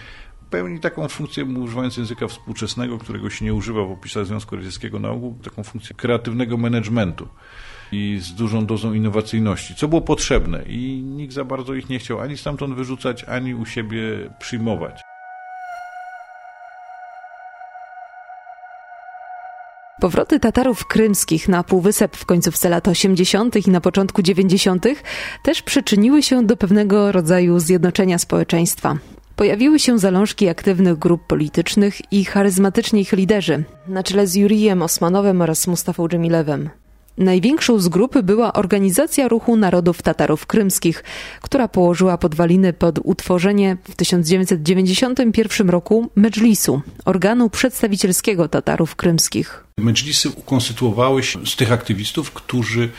[0.52, 5.10] pełni taką funkcję, używając języka współczesnego, którego się nie używa w opisach Związku Radzieckiego na
[5.10, 7.28] ogół, taką funkcję kreatywnego managementu
[7.92, 12.20] i z dużą dozą innowacyjności, co było potrzebne i nikt za bardzo ich nie chciał
[12.20, 14.00] ani stamtąd wyrzucać, ani u siebie
[14.38, 15.02] przyjmować.
[20.00, 23.66] Powroty Tatarów krymskich na Półwysep w końcówce lat 80.
[23.66, 24.86] i na początku 90.
[25.42, 28.98] też przyczyniły się do pewnego rodzaju zjednoczenia społeczeństwa.
[29.42, 35.40] Pojawiły się zalążki aktywnych grup politycznych i charyzmatyczni ich liderzy, na czele z Jurijem Osmanowem
[35.40, 36.70] oraz Mustafą Dżemilewem.
[37.18, 41.04] Największą z grupy była Organizacja Ruchu Narodów Tatarów Krymskich,
[41.40, 49.64] która położyła podwaliny pod utworzenie w 1991 roku Medżlisu, organu przedstawicielskiego Tatarów Krymskich.
[49.78, 52.90] Medżlisy ukonstytuowały się z tych aktywistów, którzy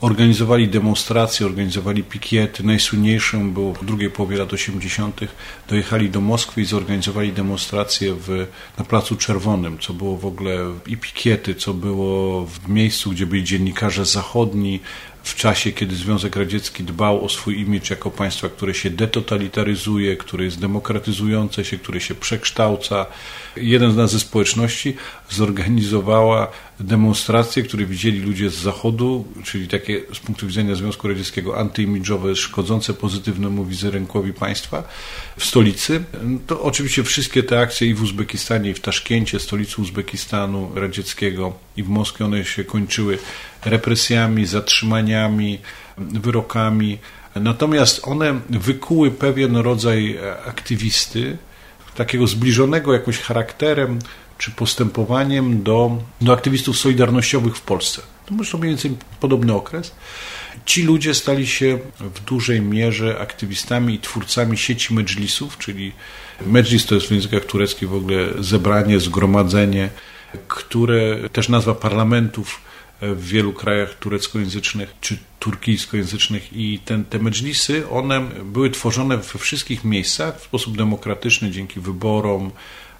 [0.00, 2.64] organizowali demonstracje, organizowali pikiety.
[2.64, 5.20] Najsłynniejszym było w drugiej połowie lat 80.
[5.68, 8.46] Dojechali do Moskwy i zorganizowali demonstracje w,
[8.78, 10.56] na Placu Czerwonym, co było w ogóle
[10.86, 14.80] i pikiety, co było w miejscu, gdzie byli dziennikarze zachodni,
[15.22, 20.44] w czasie, kiedy Związek Radziecki dbał o swój imidż jako państwa, które się detotalitaryzuje, które
[20.44, 23.06] jest demokratyzujące się, które się przekształca.
[23.56, 24.96] Jeden z nas ze społeczności
[25.30, 26.48] zorganizowała
[26.80, 32.94] demonstracje, które widzieli ludzie z Zachodu, czyli takie z punktu widzenia Związku Radzieckiego antyimidżowe, szkodzące
[32.94, 34.82] pozytywnemu wizerunkowi państwa
[35.36, 36.04] w stolicy.
[36.46, 41.82] To oczywiście wszystkie te akcje i w Uzbekistanie, i w Taszkencie, stolicy Uzbekistanu radzieckiego, i
[41.82, 43.18] w Moskwie one się kończyły
[43.64, 45.58] represjami, zatrzymaniami,
[45.98, 46.98] wyrokami.
[47.34, 51.38] Natomiast one wykuły pewien rodzaj aktywisty,
[51.94, 53.98] takiego zbliżonego jakoś charakterem
[54.38, 58.02] czy postępowaniem do, do aktywistów solidarnościowych w Polsce.
[58.26, 59.94] To może mniej więcej podobny okres.
[60.64, 65.92] Ci ludzie stali się w dużej mierze aktywistami i twórcami sieci medżlisów, czyli
[66.46, 69.90] medżlis to jest w językach tureckich w ogóle zebranie, zgromadzenie,
[70.48, 72.60] które też nazwa parlamentów
[73.00, 79.84] w wielu krajach tureckojęzycznych czy turkijskojęzycznych i ten, te medżlisy, one były tworzone we wszystkich
[79.84, 82.50] miejscach w sposób demokratyczny, dzięki wyborom,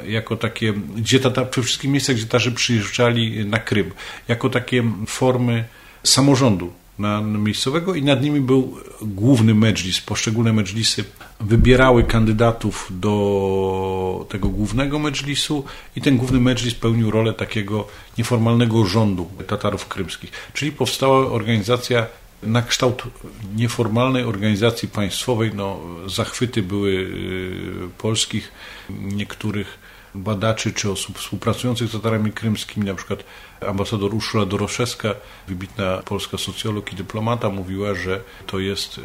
[0.06, 3.90] jako takie, gdzie tata, we wszystkich miejscach, gdzie Tarzy przyjeżdżali na Krym,
[4.28, 5.64] jako takie formy
[6.04, 10.00] samorządu na miejscowego i nad nimi był główny medżlis.
[10.00, 11.04] Poszczególne medżlisy
[11.40, 15.64] wybierały kandydatów do tego głównego medżlisu
[15.96, 20.30] i ten główny medżlis pełnił rolę takiego nieformalnego rządu Tatarów krymskich.
[20.54, 22.06] Czyli powstała organizacja
[22.42, 23.02] na kształt
[23.56, 25.50] nieformalnej organizacji państwowej.
[25.54, 28.52] No, zachwyty były y, polskich
[28.90, 29.77] niektórych
[30.14, 33.24] badaczy czy osób współpracujących z Tatarami krymskimi, na przykład
[33.68, 35.14] ambasador Urszula Doroszewska,
[35.48, 39.00] wybitna polska socjolog i dyplomata, mówiła, że to jest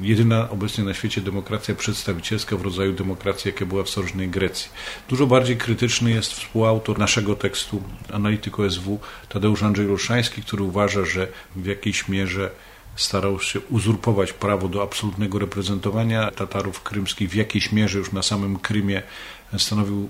[0.00, 4.70] jedyna obecnie na świecie demokracja przedstawicielska w rodzaju demokracji, jakie była w starożytnej Grecji.
[5.08, 11.28] Dużo bardziej krytyczny jest współautor naszego tekstu, analityk OSW, Tadeusz Andrzej Ruszański, który uważa, że
[11.56, 12.50] w jakiejś mierze
[12.96, 18.58] starał się uzurpować prawo do absolutnego reprezentowania Tatarów krymskich w jakiejś mierze już na samym
[18.58, 19.02] Krymie
[19.58, 20.08] stanowił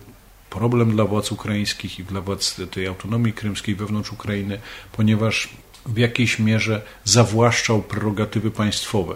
[0.51, 4.59] problem dla władz ukraińskich i dla władz tej autonomii krymskiej wewnątrz Ukrainy,
[4.93, 5.49] ponieważ
[5.87, 9.15] w jakiejś mierze zawłaszczał prerogatywy państwowe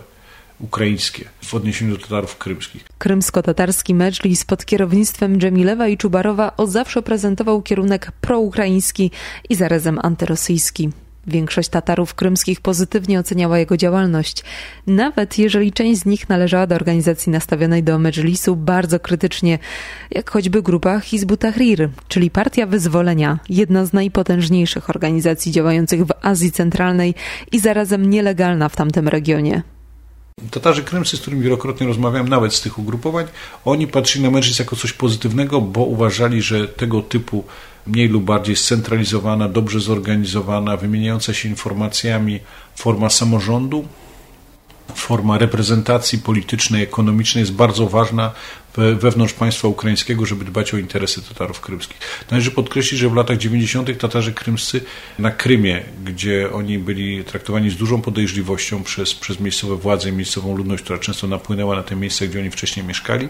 [0.61, 2.85] ukraińskie w odniesieniu do Tatarów krymskich.
[2.99, 9.11] Krymsko-tatarski medżlis pod kierownictwem Dżemilewa i Czubarowa od zawsze prezentował kierunek proukraiński
[9.49, 10.90] i zarazem antyrosyjski.
[11.27, 14.45] Większość Tatarów krymskich pozytywnie oceniała jego działalność,
[14.87, 19.59] nawet jeżeli część z nich należała do organizacji nastawionej do Medżlisu bardzo krytycznie,
[20.11, 26.53] jak choćby grupa Hizbu Tahrir, czyli Partia Wyzwolenia, jedna z najpotężniejszych organizacji działających w Azji
[26.53, 27.15] Centralnej
[27.53, 29.63] i zarazem nielegalna w tamtym regionie.
[30.51, 33.27] Tatarzy krymscy, z którymi wielokrotnie rozmawiałem, nawet z tych ugrupowań,
[33.65, 37.45] oni patrzyli na Medżlis jako coś pozytywnego, bo uważali, że tego typu
[37.87, 42.40] mniej lub bardziej scentralizowana, dobrze zorganizowana, wymieniająca się informacjami
[42.77, 43.85] forma samorządu,
[44.95, 48.33] forma reprezentacji politycznej, ekonomicznej jest bardzo ważna
[48.77, 51.99] wewnątrz państwa ukraińskiego, żeby dbać o interesy Tatarów krymskich.
[52.31, 53.99] Należy podkreślić, że w latach 90.
[53.99, 54.81] Tatarzy krymscy
[55.19, 60.57] na Krymie, gdzie oni byli traktowani z dużą podejrzliwością przez, przez miejscowe władze i miejscową
[60.57, 63.29] ludność, która często napłynęła na te miejsca, gdzie oni wcześniej mieszkali,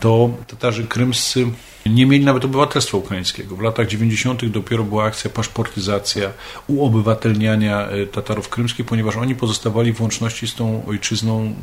[0.00, 1.46] to Tatarzy krymscy
[1.86, 3.56] nie mieli nawet obywatelstwa ukraińskiego.
[3.56, 4.44] W latach 90.
[4.44, 6.32] dopiero była akcja paszportyzacja,
[6.66, 11.54] uobywatelniania e, Tatarów krymskich, ponieważ oni pozostawali w łączności z tą ojczyzną,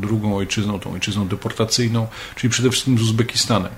[0.00, 3.72] drugą ojczyzną, tą ojczyzną deportacyjną, czyli przede wszystkim z Uzbekistanem.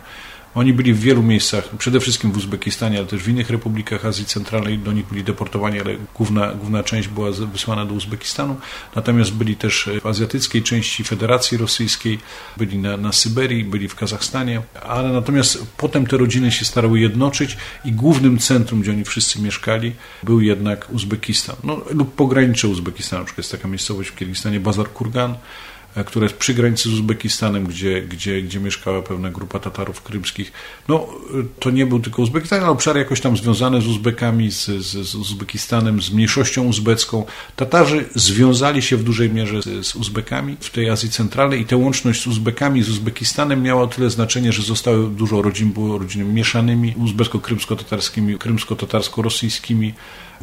[0.55, 4.25] Oni byli w wielu miejscach, przede wszystkim w Uzbekistanie, ale też w innych republikach Azji
[4.25, 8.57] Centralnej, do nich byli deportowani, ale główna, główna część była wysłana do Uzbekistanu.
[8.97, 12.19] Natomiast byli też w azjatyckiej części Federacji Rosyjskiej,
[12.57, 17.57] byli na, na Syberii, byli w Kazachstanie, ale natomiast potem te rodziny się starały jednoczyć
[17.85, 19.93] i głównym centrum, gdzie oni wszyscy mieszkali,
[20.23, 24.93] był jednak Uzbekistan, no, lub pogranicze Uzbekistanu, na przykład jest taka miejscowość w Kirgistanie, Bazar
[24.93, 25.35] Kurgan,
[25.99, 30.53] E, która jest przy granicy z Uzbekistanem, gdzie, gdzie, gdzie mieszkała pewna grupa Tatarów krymskich.
[30.89, 31.09] No,
[31.41, 35.09] e, to nie był tylko Uzbekistan, ale obszary jakoś tam związane z Uzbekami, z, z,
[35.09, 37.25] z Uzbekistanem, z mniejszością uzbecką.
[37.57, 41.77] Tatarzy związali się w dużej mierze z, z Uzbekami w tej Azji Centralnej i tę
[41.77, 46.33] łączność z Uzbekami, z Uzbekistanem miała o tyle znaczenie, że zostały dużo rodzin, było rodzinami
[46.33, 49.95] mieszanymi, uzbecko-krymsko-tatarskimi, krymsko-tatarsko-rosyjskimi,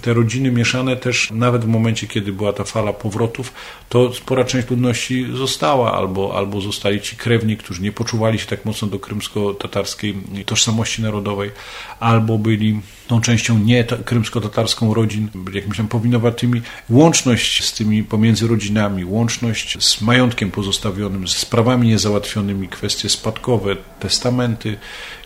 [0.02, 3.54] te rodziny mieszane też, nawet w momencie, kiedy była ta fala powrotów,
[3.90, 8.66] to spora część ludności została, albo, albo zostali ci krewni, którzy nie poczuwali się tak
[8.66, 11.52] mocno do krymsko-tatarskiej tożsamości narodowej,
[12.00, 16.62] albo byli tą częścią nie krymsko-tatarską rodzin, jakimiś tam powinowatymi.
[16.90, 24.78] Łączność z tymi pomiędzy rodzinami, łączność z majątkiem pozostawionym, z sprawami niezałatwionymi, kwestie spadkowe, testamenty,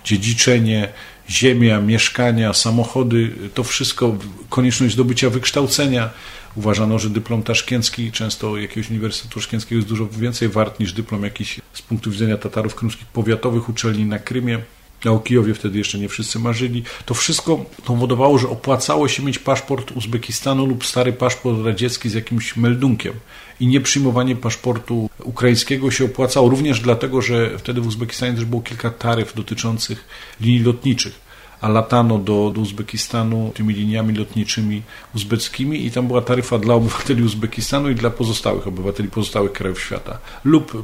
[0.03, 0.89] dziedziczenie,
[1.29, 4.17] ziemia, mieszkania, samochody, to wszystko,
[4.49, 6.09] konieczność zdobycia wykształcenia.
[6.55, 11.59] Uważano, że dyplom taszkiencki, często jakiegoś Uniwersytetu Taszkienckiego jest dużo więcej wart niż dyplom jakiś
[11.73, 14.59] z punktu widzenia Tatarów krymskich powiatowych uczelni na Krymie.
[15.05, 16.83] A o Kijowie wtedy jeszcze nie wszyscy marzyli.
[17.05, 22.55] To wszystko powodowało, że opłacało się mieć paszport Uzbekistanu lub stary paszport radziecki z jakimś
[22.55, 23.13] meldunkiem.
[23.59, 28.89] I nieprzyjmowanie paszportu ukraińskiego się opłacało również dlatego, że wtedy w Uzbekistanie też było kilka
[28.89, 30.05] taryf dotyczących
[30.41, 31.28] linii lotniczych
[31.61, 34.81] a latano do, do Uzbekistanu tymi liniami lotniczymi
[35.15, 40.17] uzbeckimi i tam była taryfa dla obywateli Uzbekistanu i dla pozostałych obywateli pozostałych krajów świata.
[40.43, 40.83] Lub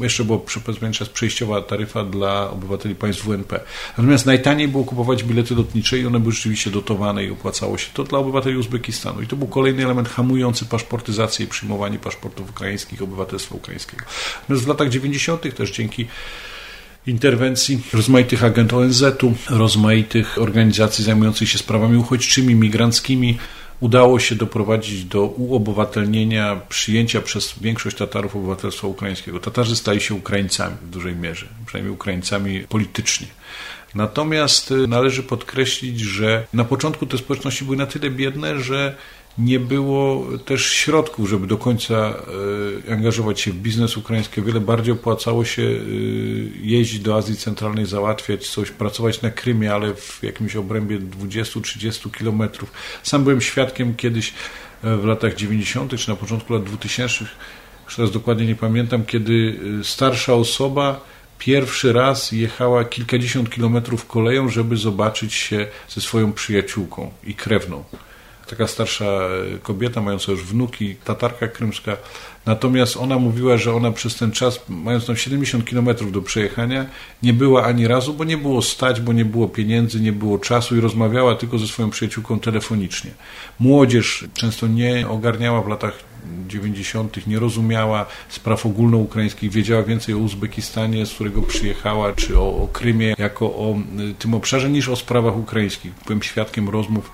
[0.00, 0.38] jeszcze była
[0.92, 3.60] czas przejściowa taryfa dla obywateli państw WNP.
[3.98, 8.04] Natomiast najtaniej było kupować bilety lotnicze i one były rzeczywiście dotowane i opłacało się to
[8.04, 9.22] dla obywateli Uzbekistanu.
[9.22, 14.04] I to był kolejny element hamujący paszportyzację i przyjmowanie paszportów ukraińskich, obywatelstwa ukraińskiego.
[14.40, 15.56] Natomiast w latach 90.
[15.56, 16.06] też dzięki
[17.06, 23.38] interwencji rozmaitych agent ONZ-u, rozmaitych organizacji zajmujących się sprawami uchodźczymi, migranckimi.
[23.80, 29.40] Udało się doprowadzić do uobywatelnienia, przyjęcia przez większość Tatarów obywatelstwa ukraińskiego.
[29.40, 33.26] Tatarzy stali się Ukraińcami w dużej mierze, przynajmniej Ukraińcami politycznie.
[33.94, 38.94] Natomiast y, należy podkreślić, że na początku te społeczności były na tyle biedne, że
[39.38, 42.14] nie było też środków, żeby do końca
[42.88, 44.42] e, angażować się w biznes ukraiński.
[44.42, 45.76] Wiele bardziej opłacało się e,
[46.62, 52.72] jeździć do Azji Centralnej, załatwiać coś, pracować na Krymie, ale w jakimś obrębie 20-30 kilometrów.
[53.02, 54.32] Sam byłem świadkiem kiedyś
[54.82, 56.00] w latach 90.
[56.00, 57.24] czy na początku lat 2000,
[57.84, 61.00] już teraz dokładnie nie pamiętam, kiedy starsza osoba
[61.38, 67.84] pierwszy raz jechała kilkadziesiąt kilometrów koleją, żeby zobaczyć się ze swoją przyjaciółką i krewną.
[68.46, 69.04] Taka starsza
[69.62, 71.96] kobieta, mająca już wnuki, tatarka krymska.
[72.46, 76.86] Natomiast ona mówiła, że ona przez ten czas, mając tam 70 kilometrów do przejechania,
[77.22, 80.76] nie była ani razu, bo nie było stać, bo nie było pieniędzy, nie było czasu
[80.76, 83.10] i rozmawiała tylko ze swoją przyjaciółką telefonicznie.
[83.60, 86.14] Młodzież często nie ogarniała w latach
[86.48, 87.26] 90.
[87.26, 93.14] nie rozumiała spraw ogólnoukraińskich, wiedziała więcej o Uzbekistanie, z którego przyjechała, czy o, o Krymie,
[93.18, 93.76] jako o
[94.10, 95.92] y, tym obszarze, niż o sprawach ukraińskich.
[96.06, 97.12] Byłem świadkiem rozmów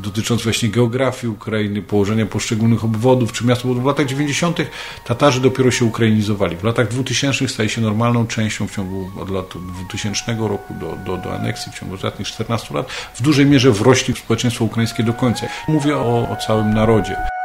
[0.00, 3.66] dotyczących właśnie geografii Ukrainy, położenia poszczególnych obwodów czy miast.
[3.66, 4.58] Bo w latach 90.
[5.04, 6.56] Tatarzy dopiero się ukrainizowali.
[6.56, 11.16] W latach 2000 stali się normalną częścią w ciągu od lat 2000 roku do, do,
[11.22, 15.12] do aneksji, w ciągu ostatnich 14 lat, w dużej mierze wrośli w społeczeństwo ukraińskie do
[15.12, 15.46] końca.
[15.68, 17.39] Mówię o, o całym narodzie.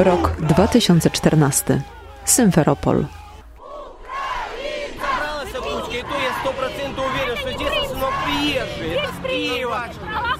[0.00, 1.82] Rok 2014.
[2.24, 3.06] Symferopol.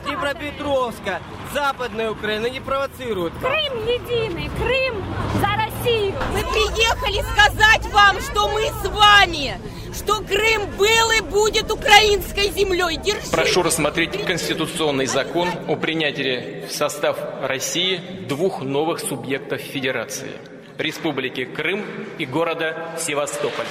[0.05, 1.21] Днепропетровска,
[1.53, 3.33] Западная Украина не провоцируют.
[3.41, 5.05] Крым единый, Крым
[5.41, 5.50] за
[5.82, 6.14] Россию.
[6.34, 9.60] Мы приехали сказать вам, что мы с вами,
[9.94, 12.98] что Крым был и будет украинской землей.
[12.98, 13.32] Держи.
[13.32, 20.32] Прошу рассмотреть конституционный закон о принятии в состав России двух новых субъектов Федерации.
[20.78, 21.86] Республики Крым
[22.18, 23.66] и города Севастополь.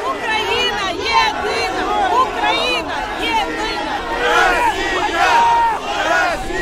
[0.00, 1.86] Украина едина!
[2.22, 3.94] Украина едина!
[6.04, 6.52] Россия!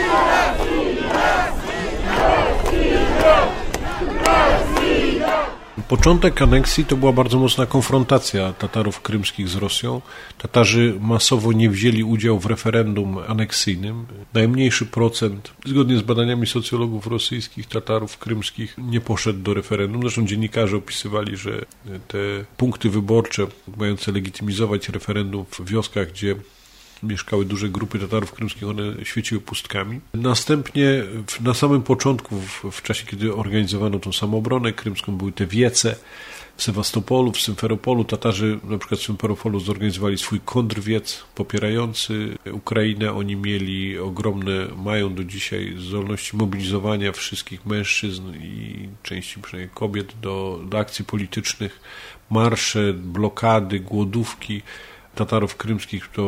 [5.88, 10.00] Początek aneksji to była bardzo mocna konfrontacja Tatarów krymskich z Rosją.
[10.38, 14.06] Tatarzy masowo nie wzięli udziału w referendum aneksyjnym.
[14.34, 20.02] Najmniejszy procent, zgodnie z badaniami socjologów rosyjskich, Tatarów krymskich nie poszedł do referendum.
[20.02, 21.64] Zresztą dziennikarze opisywali, że
[22.08, 22.18] te
[22.56, 26.34] punkty wyborcze mające legitymizować referendum w wioskach, gdzie
[27.02, 30.00] mieszkały duże grupy Tatarów krymskich, one świeciły pustkami.
[30.14, 31.02] Następnie
[31.40, 35.96] na samym początku, w, w czasie kiedy organizowano tą samoobronę krymską, były te wiece
[36.56, 38.04] w Sewastopolu, w Symferopolu.
[38.04, 43.12] Tatarzy na przykład w Symferopolu zorganizowali swój kontrwiec popierający Ukrainę.
[43.12, 50.60] Oni mieli ogromne, mają do dzisiaj zdolności mobilizowania wszystkich mężczyzn i części przynajmniej kobiet do,
[50.68, 51.80] do akcji politycznych,
[52.30, 54.62] marsze, blokady, głodówki.
[55.14, 56.22] Tatarów krymskich to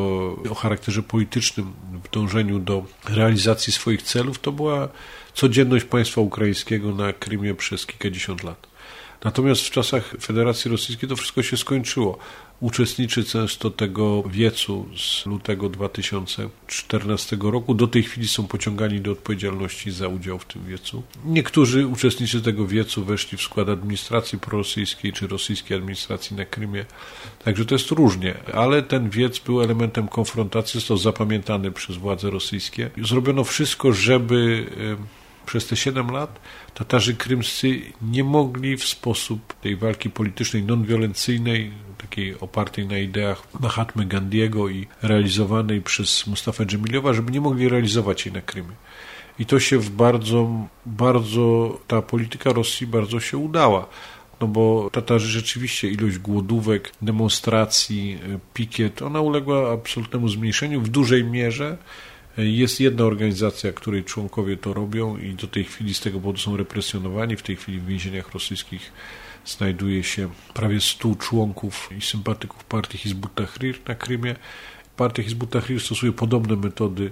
[0.50, 1.72] o charakterze politycznym
[2.04, 4.88] w dążeniu do realizacji swoich celów, to była
[5.34, 8.66] codzienność państwa ukraińskiego na Krymie przez kilkadziesiąt lat.
[9.24, 12.18] Natomiast w czasach Federacji Rosyjskiej to wszystko się skończyło.
[12.62, 17.74] Uczestniczy często tego wiecu z lutego 2014 roku.
[17.74, 21.02] Do tej chwili są pociągani do odpowiedzialności za udział w tym wiecu.
[21.24, 26.84] Niektórzy uczestnicy tego wiecu weszli w skład administracji prorosyjskiej czy rosyjskiej administracji na Krymie.
[27.44, 32.90] Także to jest różnie, ale ten wiec był elementem konfrontacji, został zapamiętany przez władze rosyjskie.
[33.02, 34.66] Zrobiono wszystko, żeby
[35.46, 36.40] przez te 7 lat
[36.74, 41.70] Tatarzy krymscy nie mogli w sposób tej walki politycznej, non-wiolencyjnej,
[42.12, 48.26] takiej opartej na ideach Mahatmy Gandiego i realizowanej przez Mustafa Dżemilowa, żeby nie mogli realizować
[48.26, 48.72] jej na Krymie.
[49.38, 53.86] I to się w bardzo, bardzo, ta polityka Rosji bardzo się udała.
[54.40, 58.18] No bo Tatarzy rzeczywiście ilość głodówek, demonstracji,
[58.54, 61.76] pikiet, ona uległa absolutnemu zmniejszeniu w dużej mierze
[62.36, 66.56] jest jedna organizacja, której członkowie to robią i do tej chwili z tego powodu są
[66.56, 67.36] represjonowani.
[67.36, 68.92] W tej chwili w więzieniach rosyjskich
[69.46, 74.36] znajduje się prawie 100 członków i sympatyków partii Hizbut Tahrir na Krymie.
[74.96, 77.10] Partia Hizbut Tahrir stosuje podobne metody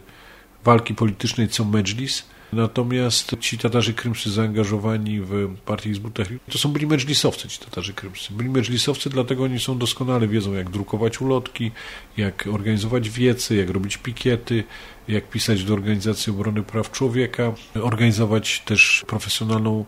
[0.64, 6.18] walki politycznej co Medżlis Natomiast ci Tatarzy krymscy zaangażowani w partię Hizbut
[6.50, 8.32] to są byli medżlisowcy ci Tatarzy krymscy.
[8.32, 11.70] Byli medżlisowcy, dlatego oni są doskonale wiedzą, jak drukować ulotki,
[12.16, 14.64] jak organizować wiece, jak robić pikiety,
[15.08, 17.52] jak pisać do Organizacji Obrony Praw Człowieka,
[17.82, 19.84] organizować też profesjonalną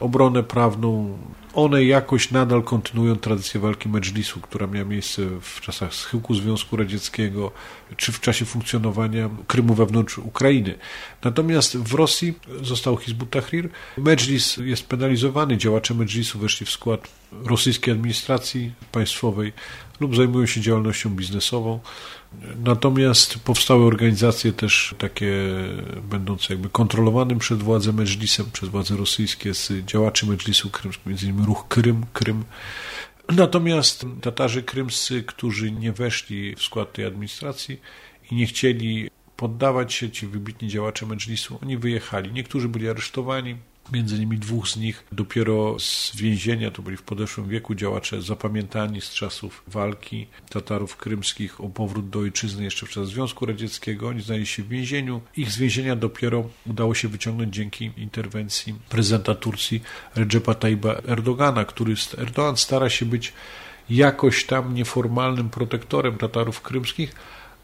[0.00, 1.18] obronę prawną,
[1.54, 7.52] one jakoś nadal kontynuują tradycję walki Medżlisu, która miała miejsce w czasach schyłku Związku Radzieckiego,
[7.96, 10.78] czy w czasie funkcjonowania Krymu wewnątrz Ukrainy.
[11.24, 13.68] Natomiast w Rosji został Hizbut Tahrir.
[13.98, 17.08] Medżlis jest penalizowany, działacze Medżlisu weszli w skład
[17.44, 19.52] rosyjskiej administracji państwowej
[20.00, 21.80] lub zajmują się działalnością biznesową.
[22.64, 25.32] Natomiast powstały organizacje też takie
[26.10, 31.46] będące jakby kontrolowanym przez władze Medżlisem, przez władze rosyjskie z działaczy Medżlisu krymskiego, między innymi
[31.46, 32.44] ruch Krym, Krym.
[33.28, 37.80] Natomiast Tatarzy krymscy, którzy nie weszli w skład tej administracji
[38.30, 42.32] i nie chcieli poddawać się, ci wybitni działacze Medżlisu, oni wyjechali.
[42.32, 43.56] Niektórzy byli aresztowani,
[43.92, 49.00] Między innymi dwóch z nich dopiero z więzienia, to byli w podeszłym wieku działacze zapamiętani
[49.00, 54.08] z czasów walki Tatarów krymskich o powrót do ojczyzny jeszcze w czasach Związku Radzieckiego.
[54.08, 55.20] Oni znaleźli się w więzieniu.
[55.36, 59.82] Ich z więzienia dopiero udało się wyciągnąć dzięki interwencji prezydenta Turcji
[60.14, 63.32] Recepa Tayyiba Erdogana, który Erdogan stara się być
[63.90, 67.14] jakoś tam nieformalnym protektorem Tatarów krymskich,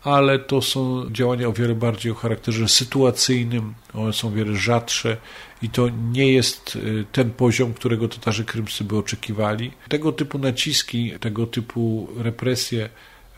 [0.05, 5.17] ale to są działania o wiele bardziej o charakterze sytuacyjnym, one są o wiele rzadsze
[5.63, 9.71] i to nie jest y, ten poziom, którego Tatarzy krymscy by oczekiwali.
[9.89, 12.89] Tego typu naciski, tego typu represje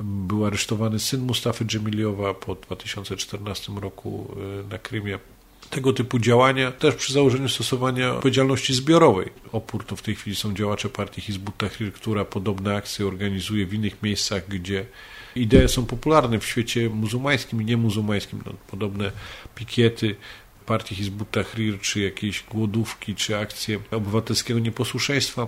[0.00, 4.34] był aresztowany syn Mustafy Dżemiliowa po 2014 roku
[4.64, 5.18] y, na Krymie.
[5.70, 9.30] Tego typu działania też przy założeniu stosowania odpowiedzialności zbiorowej.
[9.52, 13.74] Opór to w tej chwili są działacze partii Hizbut Tahrir, która podobne akcje organizuje w
[13.74, 14.86] innych miejscach, gdzie
[15.37, 18.43] idee są popularne w świecie muzułmańskim i niemuzułmańskim.
[18.47, 19.12] No, podobne
[19.55, 20.16] pikiety
[20.66, 25.47] partii Hizbut Tahrir, czy jakieś głodówki, czy akcje obywatelskiego nieposłuszeństwa,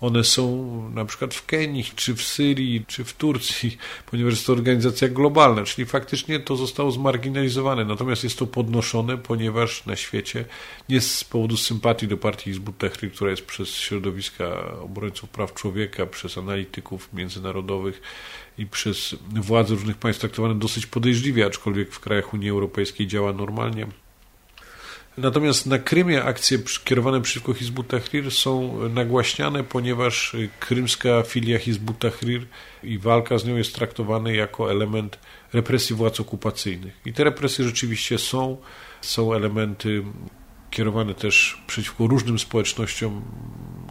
[0.00, 3.78] one są na przykład w Kenii, czy w Syrii, czy w Turcji,
[4.10, 7.84] ponieważ jest to organizacja globalna, czyli faktycznie to zostało zmarginalizowane.
[7.84, 10.44] Natomiast jest to podnoszone, ponieważ na świecie
[10.88, 16.06] nie z powodu sympatii do partii Hizbut Tahrir, która jest przez środowiska obrońców praw człowieka,
[16.06, 18.02] przez analityków międzynarodowych
[18.58, 23.86] i przez władze różnych państw traktowane dosyć podejrzliwie, aczkolwiek w krajach Unii Europejskiej działa normalnie.
[25.18, 32.46] Natomiast na Krymie akcje kierowane przeciwko Hizbut Tahrir są nagłaśniane, ponieważ krymska filia Hizbut Tahrir
[32.82, 35.18] i walka z nią jest traktowana jako element
[35.52, 37.00] represji władz okupacyjnych.
[37.06, 38.56] I te represje rzeczywiście są,
[39.00, 40.04] są elementy
[40.70, 43.22] kierowane też przeciwko różnym społecznościom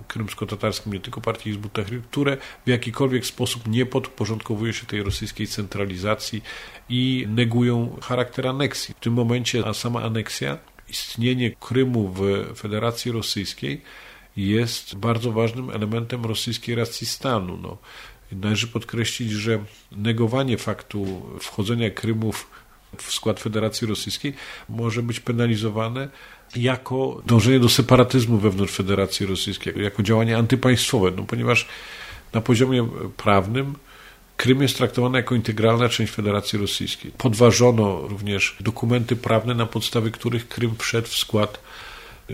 [0.08, 5.47] krymsko-tatarskim, nie tylko partii Hizbut Tahrir, które w jakikolwiek sposób nie podporządkowują się tej rosyjskiej
[5.47, 6.41] centralizacji
[6.89, 8.95] i negują charakter aneksji.
[8.97, 10.58] W tym momencie a sama aneksja
[10.89, 12.22] istnienie Krymu w
[12.56, 13.82] Federacji Rosyjskiej
[14.38, 17.58] jest bardzo ważnym elementem rosyjskiej racji stanu.
[17.58, 17.78] No,
[18.32, 19.60] należy podkreślić, że
[19.91, 22.34] negowanie faktu wchodzenia Krymu
[22.97, 24.34] w skład Federacji Rosyjskiej
[24.70, 26.10] może być penalizowane
[26.56, 31.68] jako dążenie do separatyzmu wewnątrz Federacji Rosyjskiej, jako działanie antypaństwowe, no, ponieważ
[32.34, 32.88] na poziomie
[33.18, 33.76] prawnym
[34.38, 37.12] Krym jest traktowany jako integralna część Federacji Rosyjskiej.
[37.18, 41.60] Podważono również dokumenty prawne, na podstawie których Krym wszedł w skład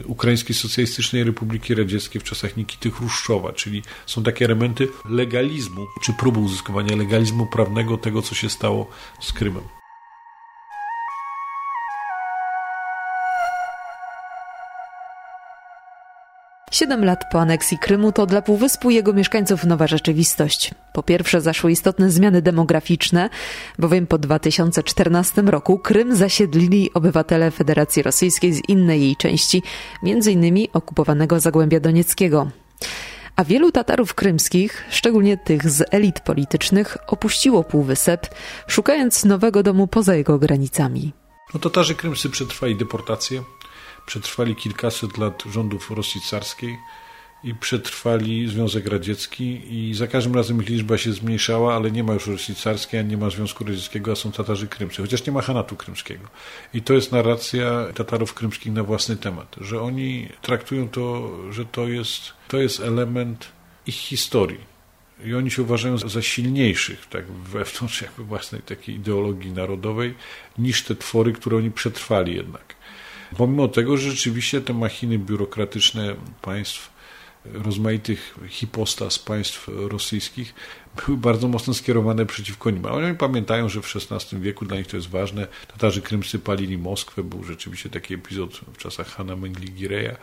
[0.05, 6.39] Ukraińskiej Socjalistycznej Republiki Radzieckiej w czasach Nikity Chruszczowa, czyli są takie elementy legalizmu, czy próby
[6.39, 8.89] uzyskiwania legalizmu prawnego tego, co się stało
[9.21, 9.78] z Krymem.
[16.79, 20.71] Siedem lat po aneksji Krymu to dla Półwyspu jego mieszkańców nowa rzeczywistość.
[20.93, 23.29] Po pierwsze zaszły istotne zmiany demograficzne,
[23.79, 29.63] bowiem po 2014 roku Krym zasiedlili obywatele Federacji Rosyjskiej z innej jej części,
[30.03, 30.67] m.in.
[30.73, 32.49] okupowanego Zagłębia Donieckiego.
[33.35, 38.35] A wielu Tatarów krymskich, szczególnie tych z elit politycznych, opuściło Półwysep,
[38.67, 41.13] szukając nowego domu poza jego granicami.
[41.53, 43.43] No, Tatarzy krymscy przetrwali deportację,
[44.05, 46.77] przetrwali kilkaset lat rządów Rosji carskiej
[47.43, 52.13] i przetrwali Związek Radziecki i za każdym razem ich liczba się zmniejszała, ale nie ma
[52.13, 55.41] już Rosji carskiej, a nie ma Związku Radzieckiego, a są Tatarzy krymscy, chociaż nie ma
[55.41, 56.27] Hanatu krymskiego.
[56.73, 61.87] I to jest narracja Tatarów krymskich na własny temat, że oni traktują to, że to
[61.87, 63.51] jest, to jest element
[63.87, 64.79] ich historii.
[65.25, 70.15] I oni się uważają za silniejszych tak, wewnątrz jakby własnej takiej ideologii narodowej
[70.57, 72.75] niż te twory, które oni przetrwali jednak.
[73.37, 76.99] Pomimo tego, że rzeczywiście te machiny biurokratyczne państw,
[77.45, 80.53] rozmaitych hipostas państw rosyjskich
[80.95, 82.85] były bardzo mocno skierowane przeciwko nim.
[82.85, 85.47] Ale oni pamiętają, że w XVI wieku dla nich to jest ważne.
[85.67, 90.15] Tatarzy krymscy palili Moskwę, był rzeczywiście taki epizod w czasach Hanna Mengli-Gireja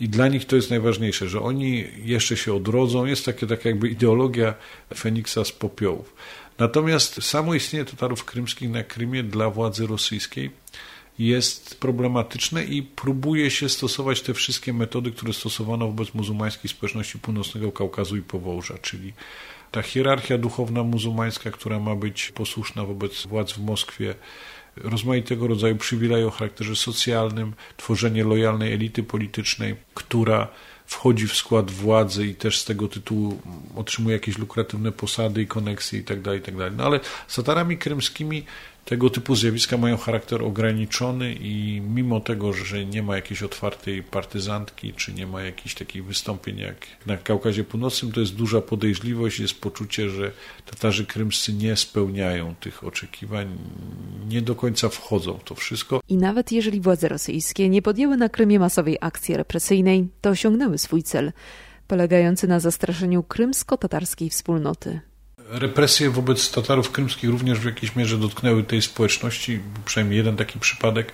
[0.00, 3.04] i dla nich to jest najważniejsze, że oni jeszcze się odrodzą.
[3.04, 4.54] Jest takie, taka jakby ideologia
[4.96, 6.14] Feniksa z popiołów.
[6.58, 10.50] Natomiast samo istnienie Tatarów krymskich na Krymie dla władzy rosyjskiej
[11.20, 17.72] jest problematyczne i próbuje się stosować te wszystkie metody, które stosowano wobec muzułmańskiej społeczności północnego
[17.72, 19.12] Kaukazu i Powąża, czyli
[19.70, 24.14] ta hierarchia duchowna muzułmańska, która ma być posłuszna wobec władz w Moskwie,
[24.76, 30.48] rozmaitego rodzaju przywileje o charakterze socjalnym, tworzenie lojalnej elity politycznej, która
[30.86, 33.40] wchodzi w skład władzy i też z tego tytułu
[33.76, 36.64] otrzymuje jakieś lukratywne posady i koneksje itd., tak itd.
[36.64, 38.44] Tak no ale z Tatarami krymskimi
[38.84, 44.92] tego typu zjawiska mają charakter ograniczony i mimo tego, że nie ma jakiejś otwartej partyzantki,
[44.92, 49.60] czy nie ma jakichś takich wystąpień jak na Kaukazie Północnym, to jest duża podejrzliwość, jest
[49.60, 50.32] poczucie, że
[50.66, 53.58] Tatarzy krymscy nie spełniają tych oczekiwań,
[54.28, 56.00] nie do końca wchodzą w to wszystko.
[56.08, 61.02] I nawet jeżeli władze rosyjskie nie podjęły na Krymie masowej akcji represyjnej, to osiągnęły swój
[61.02, 61.32] cel,
[61.88, 65.00] polegający na zastraszeniu krymsko-tatarskiej wspólnoty.
[65.52, 69.60] Represje wobec Tatarów krymskich również w jakiejś mierze dotknęły tej społeczności.
[69.84, 71.12] Przynajmniej jeden taki przypadek.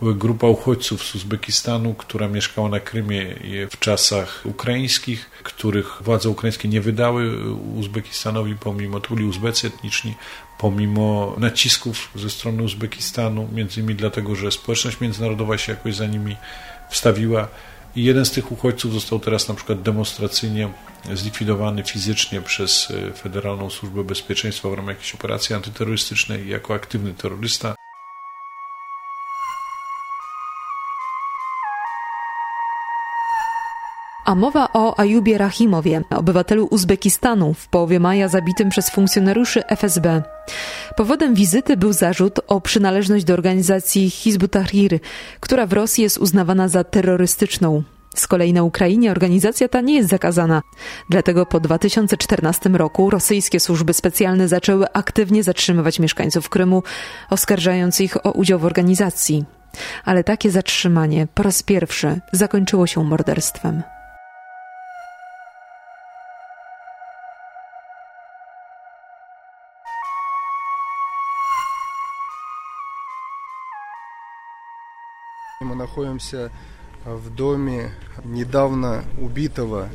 [0.00, 3.36] Była grupa uchodźców z Uzbekistanu, która mieszkała na Krymie
[3.70, 10.14] w czasach ukraińskich, których władze ukraińskie nie wydały Uzbekistanowi, pomimo to byli Uzbecy etniczni,
[10.58, 16.36] pomimo nacisków ze strony Uzbekistanu, między innymi dlatego, że społeczność międzynarodowa się jakoś za nimi
[16.90, 17.48] wstawiła.
[17.96, 20.68] I jeden z tych uchodźców został teraz na przykład demonstracyjnie
[21.14, 27.74] zlikwidowany fizycznie przez e, Federalną Służbę Bezpieczeństwa w ramach jakiejś operacji antyterrorystycznej jako aktywny terrorysta.
[34.26, 40.22] A mowa o Ajubie Rahimowie, obywatelu Uzbekistanu, w połowie maja zabitym przez funkcjonariuszy FSB.
[40.96, 44.98] Powodem wizyty był zarzut o przynależność do organizacji Hizb Tahrir,
[45.40, 47.82] która w Rosji jest uznawana za terrorystyczną.
[48.15, 50.61] Z kolei na Ukrainie organizacja ta nie jest zakazana.
[51.09, 56.83] Dlatego po 2014 roku rosyjskie służby specjalne zaczęły aktywnie zatrzymywać mieszkańców Krymu,
[57.29, 59.45] oskarżając ich o udział w organizacji.
[60.05, 63.83] Ale takie zatrzymanie po raz pierwszy zakończyło się morderstwem.
[75.61, 76.49] Мы находимся
[77.06, 77.92] в доме
[78.24, 79.88] недавно убитого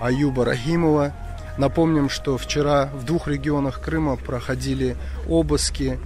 [0.00, 1.14] Аюба Рахимова.
[1.58, 4.96] Напомним, что вчера в двух регионах Крыма проходили
[5.28, 5.98] обыски.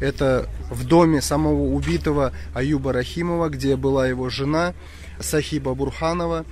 [0.00, 4.74] Это в доме самого убитого Аюба Рахимова, где была его жена
[5.20, 6.44] Сахиба Бурханова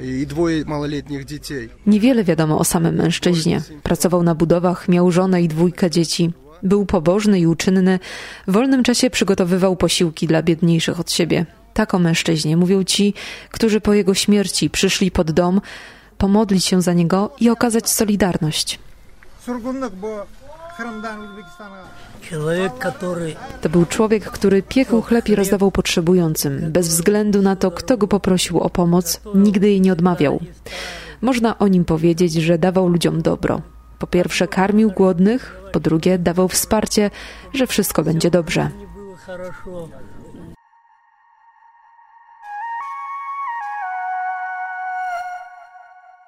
[0.00, 1.68] i dwoje małoletnich dzieci.
[1.86, 3.62] Niewiele wiadomo o samym mężczyźnie.
[3.82, 6.32] Pracował na budowach, miał żonę i dwójkę dzieci.
[6.62, 7.98] Był pobożny i uczynny.
[8.46, 11.46] W wolnym czasie przygotowywał posiłki dla biedniejszych od siebie.
[11.74, 13.14] Tak o mężczyźnie mówią ci,
[13.50, 15.60] którzy po jego śmierci przyszli pod dom,
[16.18, 18.78] pomodlić się za niego i okazać solidarność.
[23.60, 28.08] To był człowiek, który piekł chleb i rozdawał potrzebującym, bez względu na to, kto go
[28.08, 30.40] poprosił o pomoc, nigdy jej nie odmawiał.
[31.20, 33.60] Można o nim powiedzieć, że dawał ludziom dobro.
[33.98, 37.10] Po pierwsze, karmił głodnych, po drugie, dawał wsparcie,
[37.54, 38.70] że wszystko będzie dobrze.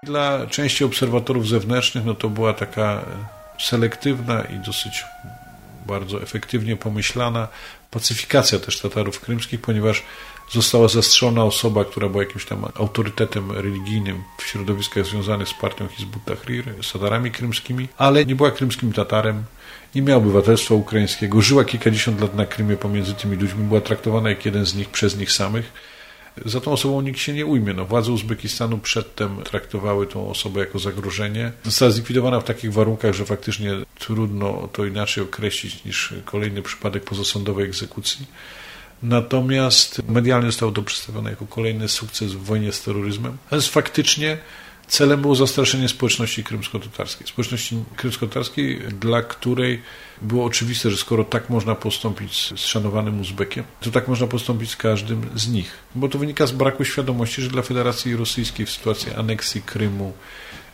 [0.05, 3.05] Dla części obserwatorów zewnętrznych no to była taka
[3.59, 5.05] selektywna i dosyć
[5.87, 7.49] bardzo efektywnie pomyślana
[7.91, 10.03] pacyfikacja też Tatarów krymskich, ponieważ
[10.53, 16.25] została zastrzelona osoba, która była jakimś tam autorytetem religijnym w środowiskach związanych z partią Hizbut
[16.25, 19.45] Tahrir, z Tatarami krymskimi, ale nie była krymskim Tatarem,
[19.95, 24.45] nie miała obywatelstwa ukraińskiego, żyła kilkadziesiąt lat na Krymie pomiędzy tymi ludźmi, była traktowana jak
[24.45, 25.93] jeden z nich przez nich samych
[26.45, 27.74] za tą osobą nikt się nie ujmie.
[27.74, 31.53] No, władze Uzbekistanu przedtem traktowały tą osobę jako zagrożenie.
[31.64, 37.64] Została zlikwidowana w takich warunkach, że faktycznie trudno to inaczej określić niż kolejny przypadek pozasądowej
[37.64, 38.26] egzekucji.
[39.03, 43.37] Natomiast medialnie zostało to przedstawione jako kolejny sukces w wojnie z terroryzmem.
[43.45, 44.39] Natomiast faktycznie
[44.87, 47.26] celem było zastraszenie społeczności krymsko-tatarskiej.
[47.26, 49.82] Społeczności krymsko-tatarskiej, dla której
[50.22, 54.76] było oczywiste, że skoro tak można postąpić z szanowanym Uzbekiem, to tak można postąpić z
[54.76, 55.78] każdym z nich.
[55.95, 60.12] Bo to wynika z braku świadomości, że dla Federacji Rosyjskiej w sytuacji aneksji Krymu,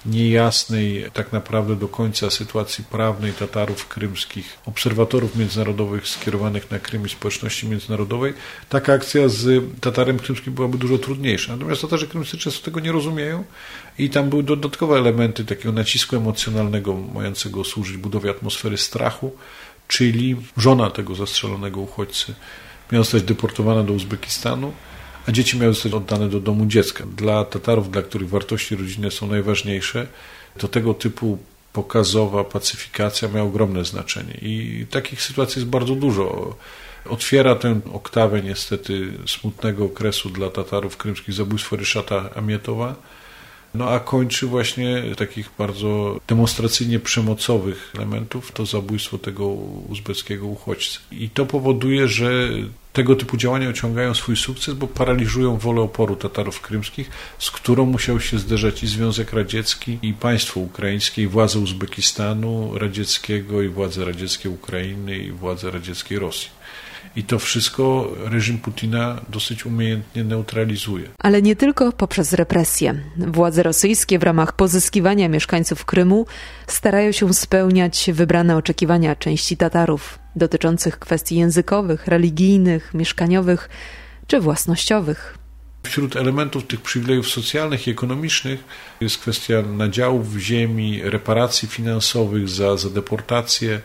[0.06, 7.08] niejasnej tak naprawdę do końca sytuacji prawnej Tatarów krymskich, obserwatorów międzynarodowych skierowanych na Krym i
[7.08, 8.34] społeczności międzynarodowej,
[8.68, 11.52] taka akcja z Tatarem krymskim byłaby dużo trudniejsza.
[11.52, 13.44] Natomiast Tatarzy krymscy często tego nie rozumieją
[13.98, 19.36] i tam były dodatkowe elementy takiego nacisku emocjonalnego mającego służyć budowie atmosfery strachu,
[19.88, 22.34] czyli żona tego zastrzelonego uchodźcy
[22.92, 24.72] miała zostać deportowana do Uzbekistanu,
[25.26, 27.04] a dzieci miały zostać oddane do domu dziecka.
[27.16, 30.06] Dla Tatarów, dla których wartości rodzinne są najważniejsze,
[30.58, 31.38] to tego typu
[31.72, 34.38] pokazowa pacyfikacja miała ogromne znaczenie.
[34.42, 36.56] I takich sytuacji jest bardzo dużo.
[37.08, 42.94] otwiera tę oktawę niestety smutnego okresu dla Tatarów krymskich zabójstwo Ryszata Amietowa,
[43.74, 49.46] no a kończy właśnie takich bardzo demonstracyjnie przemocowych elementów to zabójstwo tego
[49.88, 50.98] uzbeckiego uchodźcy.
[51.12, 52.48] I to powoduje, że
[52.92, 58.20] tego typu działania osiągają swój sukces, bo paraliżują wolę oporu Tatarów krymskich, z którą musiał
[58.20, 64.50] się zderzać i Związek Radziecki, i państwo ukraińskie, i władze Uzbekistanu radzieckiego, i władze radzieckie
[64.50, 66.50] Ukrainy, i władze radzieckiej Rosji.
[67.16, 71.08] I to wszystko reżim Putina dosyć umiejętnie neutralizuje.
[71.18, 72.94] Ale nie tylko poprzez represje.
[73.16, 76.26] Władze rosyjskie w ramach pozyskiwania mieszkańców Krymu
[76.66, 83.68] starają się spełniać wybrane oczekiwania części Tatarów dotyczących kwestii językowych, religijnych, mieszkaniowych
[84.26, 85.38] czy własnościowych.
[85.82, 88.64] Wśród elementów tych przywilejów socjalnych i ekonomicznych
[89.00, 93.80] jest kwestia nadziałów w ziemi, reparacji finansowych za, za deportację,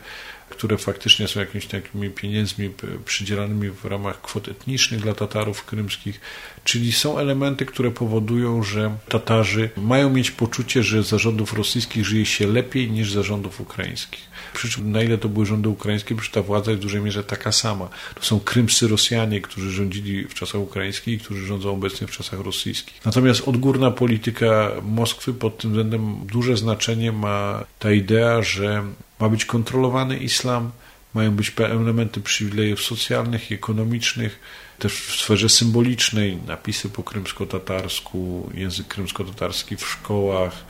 [0.58, 2.70] które faktycznie są jakimiś takimi pieniędzmi
[3.06, 6.22] przydzielanymi w ramach kwot etnicznych dla Tatarów krymskich,
[6.64, 12.48] czyli są elementy, które powodują, że Tatarzy mają mieć poczucie, że zarządów rosyjskich żyje się
[12.48, 14.36] lepiej niż zarządów ukraińskich.
[14.54, 17.24] Przy czym na ile to były rządy ukraińskie, przecież ta władza jest w dużej mierze
[17.24, 17.90] taka sama.
[18.16, 22.40] To są krymscy Rosjanie, którzy rządzili w czasach ukraińskich i którzy rządzą obecnie w czasach
[22.40, 23.06] rosyjskich.
[23.06, 28.84] Natomiast odgórna polityka Moskwy pod tym względem duże znaczenie ma ta idea, że
[29.20, 30.72] ma być kontrolowany islam,
[31.14, 34.40] mają być elementy przywilejów socjalnych i ekonomicznych,
[34.80, 40.66] też w sferze symbolicznej, napisy po krymsko-tatarsku, język krymsko-tatarski w szkołach.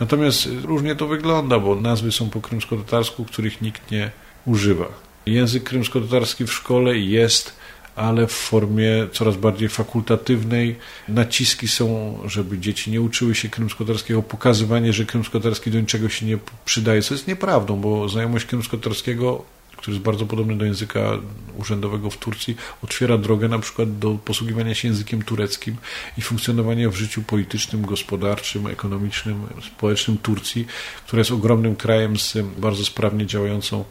[0.00, 4.10] Natomiast różnie to wygląda, bo nazwy są po krymsko-tatarsku, których nikt nie
[4.46, 4.86] używa.
[5.26, 7.56] Język krymsko-tatarski w szkole jest
[7.96, 10.76] ale w formie coraz bardziej fakultatywnej.
[11.08, 16.38] Naciski są, żeby dzieci nie uczyły się krymskotarskiego, pokazywanie, że krymskotarski do niczego się nie
[16.64, 19.44] przydaje, co jest nieprawdą, bo znajomość krymskotarskiego
[19.82, 21.18] który jest bardzo podobny do języka
[21.58, 25.76] urzędowego w Turcji, otwiera drogę na przykład do posługiwania się językiem tureckim
[26.18, 30.66] i funkcjonowania w życiu politycznym, gospodarczym, ekonomicznym, społecznym Turcji,
[31.06, 33.84] która jest ogromnym krajem z bardzo sprawnie działającą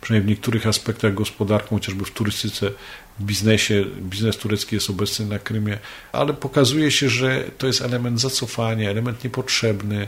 [0.00, 2.70] przynajmniej w niektórych aspektach gospodarką, chociażby w turystyce,
[3.18, 3.84] w biznesie.
[4.00, 5.78] Biznes turecki jest obecny na Krymie,
[6.12, 10.06] ale pokazuje się, że to jest element zacofania, element niepotrzebny.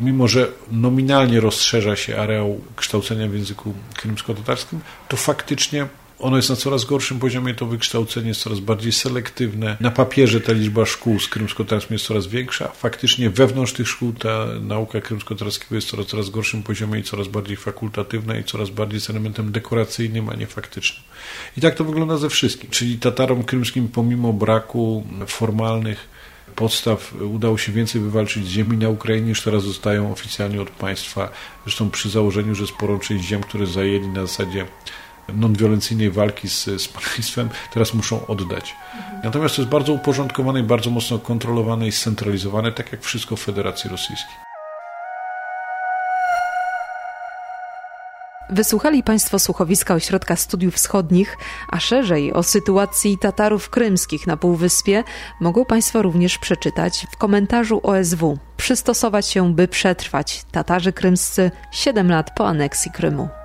[0.00, 5.86] Mimo, że nominalnie rozszerza się areał kształcenia w języku krymsko-tatarskim, to faktycznie
[6.20, 9.76] ono jest na coraz gorszym poziomie, to wykształcenie jest coraz bardziej selektywne.
[9.80, 14.46] Na papierze ta liczba szkół z krymsko-tatarskim jest coraz większa, faktycznie wewnątrz tych szkół ta
[14.60, 19.10] nauka krymsko-tatarskiego jest coraz, coraz gorszym poziomie i coraz bardziej fakultatywna i coraz bardziej z
[19.10, 21.02] elementem dekoracyjnym, a nie faktycznym.
[21.56, 22.70] I tak to wygląda ze wszystkim.
[22.70, 26.08] Czyli Tatarom krymskim pomimo braku formalnych
[26.56, 31.30] podstaw udało się więcej wywalczyć ziemi na Ukrainie, niż teraz zostają oficjalnie od państwa.
[31.64, 34.66] Zresztą przy założeniu, że sporą część ziem, które zajęli na zasadzie
[35.36, 38.76] non-wiolencyjnej walki z, z państwem, teraz muszą oddać.
[39.24, 43.40] Natomiast to jest bardzo uporządkowane i bardzo mocno kontrolowane i scentralizowane, tak jak wszystko w
[43.40, 44.50] Federacji Rosyjskiej.
[48.52, 51.36] Wysłuchali Państwo słuchowiska Ośrodka Studiów Wschodnich,
[51.68, 55.04] a szerzej o sytuacji Tatarów krymskich na Półwyspie
[55.40, 58.38] mogą Państwo również przeczytać w komentarzu OSW.
[58.56, 63.39] Przystosować się, by przetrwać Tatarzy krymscy 7 lat po aneksji Krymu.